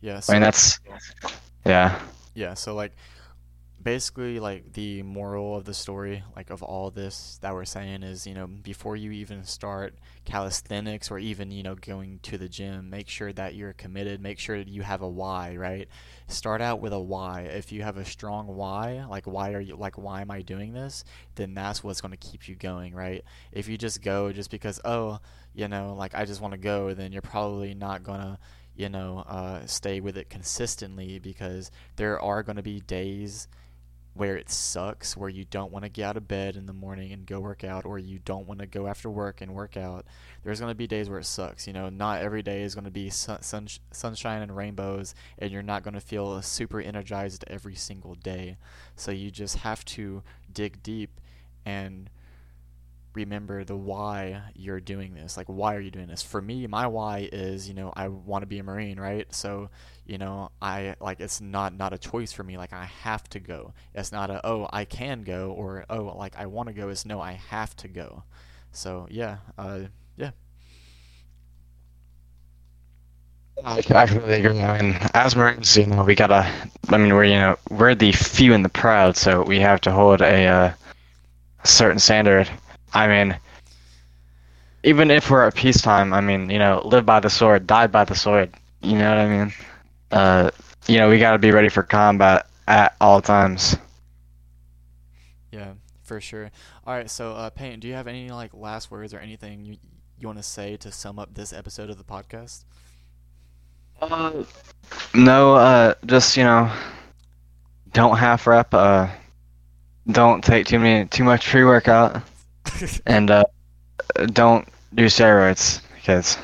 yeah. 0.00 0.20
I 0.28 0.32
mean, 0.32 0.42
that's, 0.42 0.80
yeah. 1.66 1.98
Yeah, 2.34 2.54
so 2.54 2.74
like 2.74 2.92
basically 3.84 4.40
like 4.40 4.72
the 4.72 5.02
moral 5.02 5.54
of 5.54 5.66
the 5.66 5.74
story 5.74 6.24
like 6.34 6.48
of 6.48 6.62
all 6.62 6.90
this 6.90 7.38
that 7.42 7.52
we're 7.52 7.66
saying 7.66 8.02
is, 8.02 8.26
you 8.26 8.32
know, 8.32 8.46
before 8.46 8.96
you 8.96 9.12
even 9.12 9.44
start 9.44 9.94
calisthenics 10.24 11.10
or 11.10 11.18
even, 11.18 11.50
you 11.50 11.62
know, 11.62 11.74
going 11.74 12.18
to 12.22 12.38
the 12.38 12.48
gym, 12.48 12.88
make 12.88 13.08
sure 13.08 13.30
that 13.34 13.54
you're 13.54 13.74
committed, 13.74 14.22
make 14.22 14.38
sure 14.38 14.56
that 14.56 14.68
you 14.68 14.80
have 14.82 15.02
a 15.02 15.08
why, 15.08 15.54
right? 15.56 15.86
Start 16.28 16.62
out 16.62 16.80
with 16.80 16.94
a 16.94 16.98
why. 16.98 17.42
If 17.42 17.72
you 17.72 17.82
have 17.82 17.98
a 17.98 18.06
strong 18.06 18.46
why, 18.46 19.04
like 19.08 19.26
why 19.26 19.52
are 19.52 19.60
you 19.60 19.76
like 19.76 19.98
why 19.98 20.22
am 20.22 20.30
I 20.30 20.40
doing 20.40 20.72
this? 20.72 21.04
Then 21.34 21.52
that's 21.52 21.84
what's 21.84 22.00
going 22.00 22.16
to 22.16 22.30
keep 22.30 22.48
you 22.48 22.56
going, 22.56 22.94
right? 22.94 23.22
If 23.52 23.68
you 23.68 23.76
just 23.76 24.02
go 24.02 24.32
just 24.32 24.50
because 24.50 24.80
oh, 24.84 25.18
you 25.54 25.68
know, 25.68 25.94
like 25.94 26.14
I 26.14 26.24
just 26.24 26.40
want 26.40 26.52
to 26.52 26.58
go, 26.58 26.94
then 26.94 27.12
you're 27.12 27.22
probably 27.22 27.74
not 27.74 28.02
going 28.02 28.20
to 28.20 28.38
you 28.76 28.88
know, 28.88 29.18
uh, 29.28 29.64
stay 29.66 30.00
with 30.00 30.16
it 30.16 30.28
consistently 30.28 31.20
because 31.20 31.70
there 31.94 32.20
are 32.20 32.42
going 32.42 32.56
to 32.56 32.62
be 32.62 32.80
days 32.80 33.46
where 34.14 34.36
it 34.36 34.48
sucks, 34.48 35.16
where 35.16 35.28
you 35.28 35.44
don't 35.44 35.72
want 35.72 35.84
to 35.84 35.88
get 35.88 36.04
out 36.04 36.16
of 36.16 36.28
bed 36.28 36.56
in 36.56 36.66
the 36.66 36.72
morning 36.72 37.12
and 37.12 37.26
go 37.26 37.40
work 37.40 37.64
out, 37.64 37.84
or 37.84 37.98
you 37.98 38.20
don't 38.24 38.46
want 38.46 38.60
to 38.60 38.66
go 38.66 38.86
after 38.86 39.10
work 39.10 39.40
and 39.40 39.52
work 39.52 39.76
out. 39.76 40.06
There's 40.44 40.60
going 40.60 40.70
to 40.70 40.76
be 40.76 40.86
days 40.86 41.10
where 41.10 41.18
it 41.18 41.26
sucks. 41.26 41.66
You 41.66 41.72
know, 41.72 41.88
not 41.88 42.22
every 42.22 42.42
day 42.42 42.62
is 42.62 42.74
going 42.74 42.84
to 42.84 42.90
be 42.92 43.10
sun, 43.10 43.42
sun, 43.42 43.66
sunshine 43.90 44.42
and 44.42 44.56
rainbows, 44.56 45.14
and 45.38 45.50
you're 45.50 45.62
not 45.62 45.82
going 45.82 45.94
to 45.94 46.00
feel 46.00 46.40
super 46.42 46.80
energized 46.80 47.44
every 47.48 47.74
single 47.74 48.14
day. 48.14 48.56
So 48.94 49.10
you 49.10 49.32
just 49.32 49.56
have 49.58 49.84
to 49.86 50.22
dig 50.52 50.82
deep 50.82 51.20
and 51.66 52.08
remember 53.14 53.64
the 53.64 53.76
why 53.76 54.42
you're 54.54 54.80
doing 54.80 55.14
this. 55.14 55.36
Like, 55.36 55.46
why 55.46 55.74
are 55.76 55.80
you 55.80 55.90
doing 55.90 56.08
this? 56.08 56.22
For 56.22 56.42
me, 56.42 56.66
my 56.66 56.86
why 56.86 57.28
is, 57.32 57.68
you 57.68 57.74
know, 57.74 57.92
I 57.96 58.08
want 58.08 58.42
to 58.42 58.46
be 58.46 58.58
a 58.58 58.64
Marine, 58.64 58.98
right? 59.00 59.32
So, 59.34 59.70
you 60.06 60.18
know, 60.18 60.50
I 60.60 60.96
like 61.00 61.20
it's 61.20 61.40
not 61.40 61.74
not 61.74 61.92
a 61.92 61.98
choice 61.98 62.32
for 62.32 62.42
me. 62.44 62.56
Like, 62.58 62.72
I 62.72 62.84
have 62.84 63.28
to 63.30 63.40
go. 63.40 63.72
It's 63.94 64.12
not 64.12 64.30
a 64.30 64.44
oh 64.46 64.68
I 64.72 64.84
can 64.84 65.22
go 65.22 65.52
or 65.52 65.84
oh 65.90 66.14
like 66.16 66.36
I 66.36 66.46
want 66.46 66.68
to 66.68 66.74
go. 66.74 66.88
It's 66.88 67.04
no 67.06 67.20
I 67.20 67.32
have 67.32 67.76
to 67.76 67.88
go. 67.88 68.24
So 68.72 69.06
yeah, 69.10 69.38
uh, 69.58 69.80
yeah, 70.16 70.30
I, 73.62 73.82
completely 73.82 74.34
agree. 74.44 74.60
I 74.60 74.82
mean, 74.82 74.98
as 75.14 75.36
Marines, 75.36 75.76
you 75.76 75.86
know, 75.86 76.02
we 76.04 76.14
gotta. 76.14 76.50
I 76.88 76.98
mean, 76.98 77.14
we're 77.14 77.24
you 77.24 77.34
know 77.34 77.56
we're 77.70 77.94
the 77.94 78.12
few 78.12 78.52
and 78.52 78.64
the 78.64 78.68
proud, 78.68 79.16
so 79.16 79.42
we 79.42 79.60
have 79.60 79.80
to 79.82 79.92
hold 79.92 80.20
a 80.22 80.46
uh, 80.46 80.72
certain 81.64 81.98
standard. 82.00 82.50
I 82.94 83.08
mean, 83.08 83.38
even 84.84 85.10
if 85.10 85.30
we're 85.30 85.46
at 85.46 85.54
peacetime, 85.54 86.12
I 86.14 86.20
mean, 86.20 86.50
you 86.50 86.58
know, 86.58 86.82
live 86.84 87.06
by 87.06 87.20
the 87.20 87.30
sword, 87.30 87.66
die 87.66 87.86
by 87.88 88.04
the 88.04 88.16
sword. 88.16 88.54
You 88.82 88.98
know 88.98 89.10
what 89.10 89.18
I 89.18 89.28
mean? 89.28 89.54
Uh, 90.12 90.50
you 90.88 90.98
know, 90.98 91.10
we 91.10 91.18
gotta 91.18 91.38
be 91.38 91.52
ready 91.52 91.68
for 91.70 91.82
combat 91.82 92.46
at 92.68 92.96
all 93.00 93.22
times. 93.22 93.76
yeah, 95.52 95.74
for 96.02 96.20
sure. 96.20 96.50
All 96.86 96.94
right, 96.94 97.10
so 97.10 97.32
uh, 97.34 97.50
Payne, 97.50 97.80
do 97.80 97.88
you 97.88 97.94
have 97.94 98.06
any 98.08 98.30
like 98.30 98.52
last 98.54 98.90
words 98.90 99.14
or 99.14 99.18
anything 99.18 99.64
you 99.64 99.78
you 100.18 100.28
want 100.28 100.38
to 100.38 100.44
say 100.44 100.76
to 100.78 100.92
sum 100.92 101.18
up 101.18 101.34
this 101.34 101.52
episode 101.52 101.90
of 101.90 101.98
the 101.98 102.04
podcast? 102.04 102.64
Uh, 104.00 104.44
no, 105.14 105.54
uh, 105.56 105.94
just 106.06 106.36
you 106.36 106.44
know, 106.44 106.70
don't 107.92 108.16
half 108.18 108.46
rep. 108.46 108.74
Uh, 108.74 109.08
don't 110.10 110.44
take 110.44 110.66
too 110.66 110.78
many 110.78 111.06
too 111.08 111.24
much 111.24 111.48
pre 111.48 111.64
workout, 111.64 112.22
and 113.06 113.30
uh, 113.30 113.44
don't 114.32 114.68
do 114.94 115.06
steroids, 115.06 115.80
kids. 116.02 116.38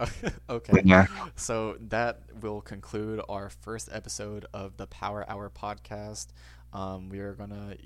okay. 0.50 0.82
Yeah. 0.84 1.06
So 1.36 1.76
that 1.88 2.20
will 2.40 2.60
conclude 2.60 3.20
our 3.28 3.50
first 3.50 3.88
episode 3.92 4.46
of 4.52 4.76
the 4.76 4.86
Power 4.86 5.24
Hour 5.28 5.50
podcast. 5.50 6.28
Um, 6.72 7.08
we 7.08 7.20
are 7.20 7.34
gonna, 7.34 7.76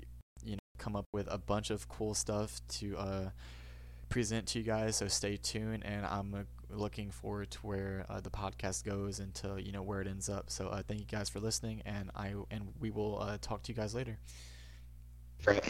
you 0.43 0.53
know, 0.53 0.59
come 0.77 0.95
up 0.95 1.05
with 1.11 1.27
a 1.31 1.37
bunch 1.37 1.69
of 1.69 1.87
cool 1.87 2.13
stuff 2.13 2.59
to 2.69 2.97
uh, 2.97 3.29
present 4.09 4.47
to 4.47 4.59
you 4.59 4.65
guys. 4.65 4.97
So 4.97 5.07
stay 5.07 5.37
tuned, 5.37 5.85
and 5.85 6.05
I'm 6.05 6.33
uh, 6.33 6.43
looking 6.69 7.11
forward 7.11 7.51
to 7.51 7.59
where 7.59 8.05
uh, 8.09 8.19
the 8.19 8.31
podcast 8.31 8.83
goes 8.83 9.19
and 9.19 9.33
to 9.35 9.57
you 9.61 9.71
know 9.71 9.83
where 9.83 10.01
it 10.01 10.07
ends 10.07 10.29
up. 10.29 10.49
So 10.49 10.67
uh, 10.67 10.81
thank 10.87 10.99
you 10.99 11.05
guys 11.05 11.29
for 11.29 11.39
listening, 11.39 11.81
and 11.85 12.09
I 12.15 12.33
and 12.51 12.73
we 12.79 12.89
will 12.89 13.21
uh, 13.21 13.37
talk 13.39 13.63
to 13.63 13.71
you 13.71 13.75
guys 13.75 13.93
later. 13.93 14.17
Right. 15.45 15.63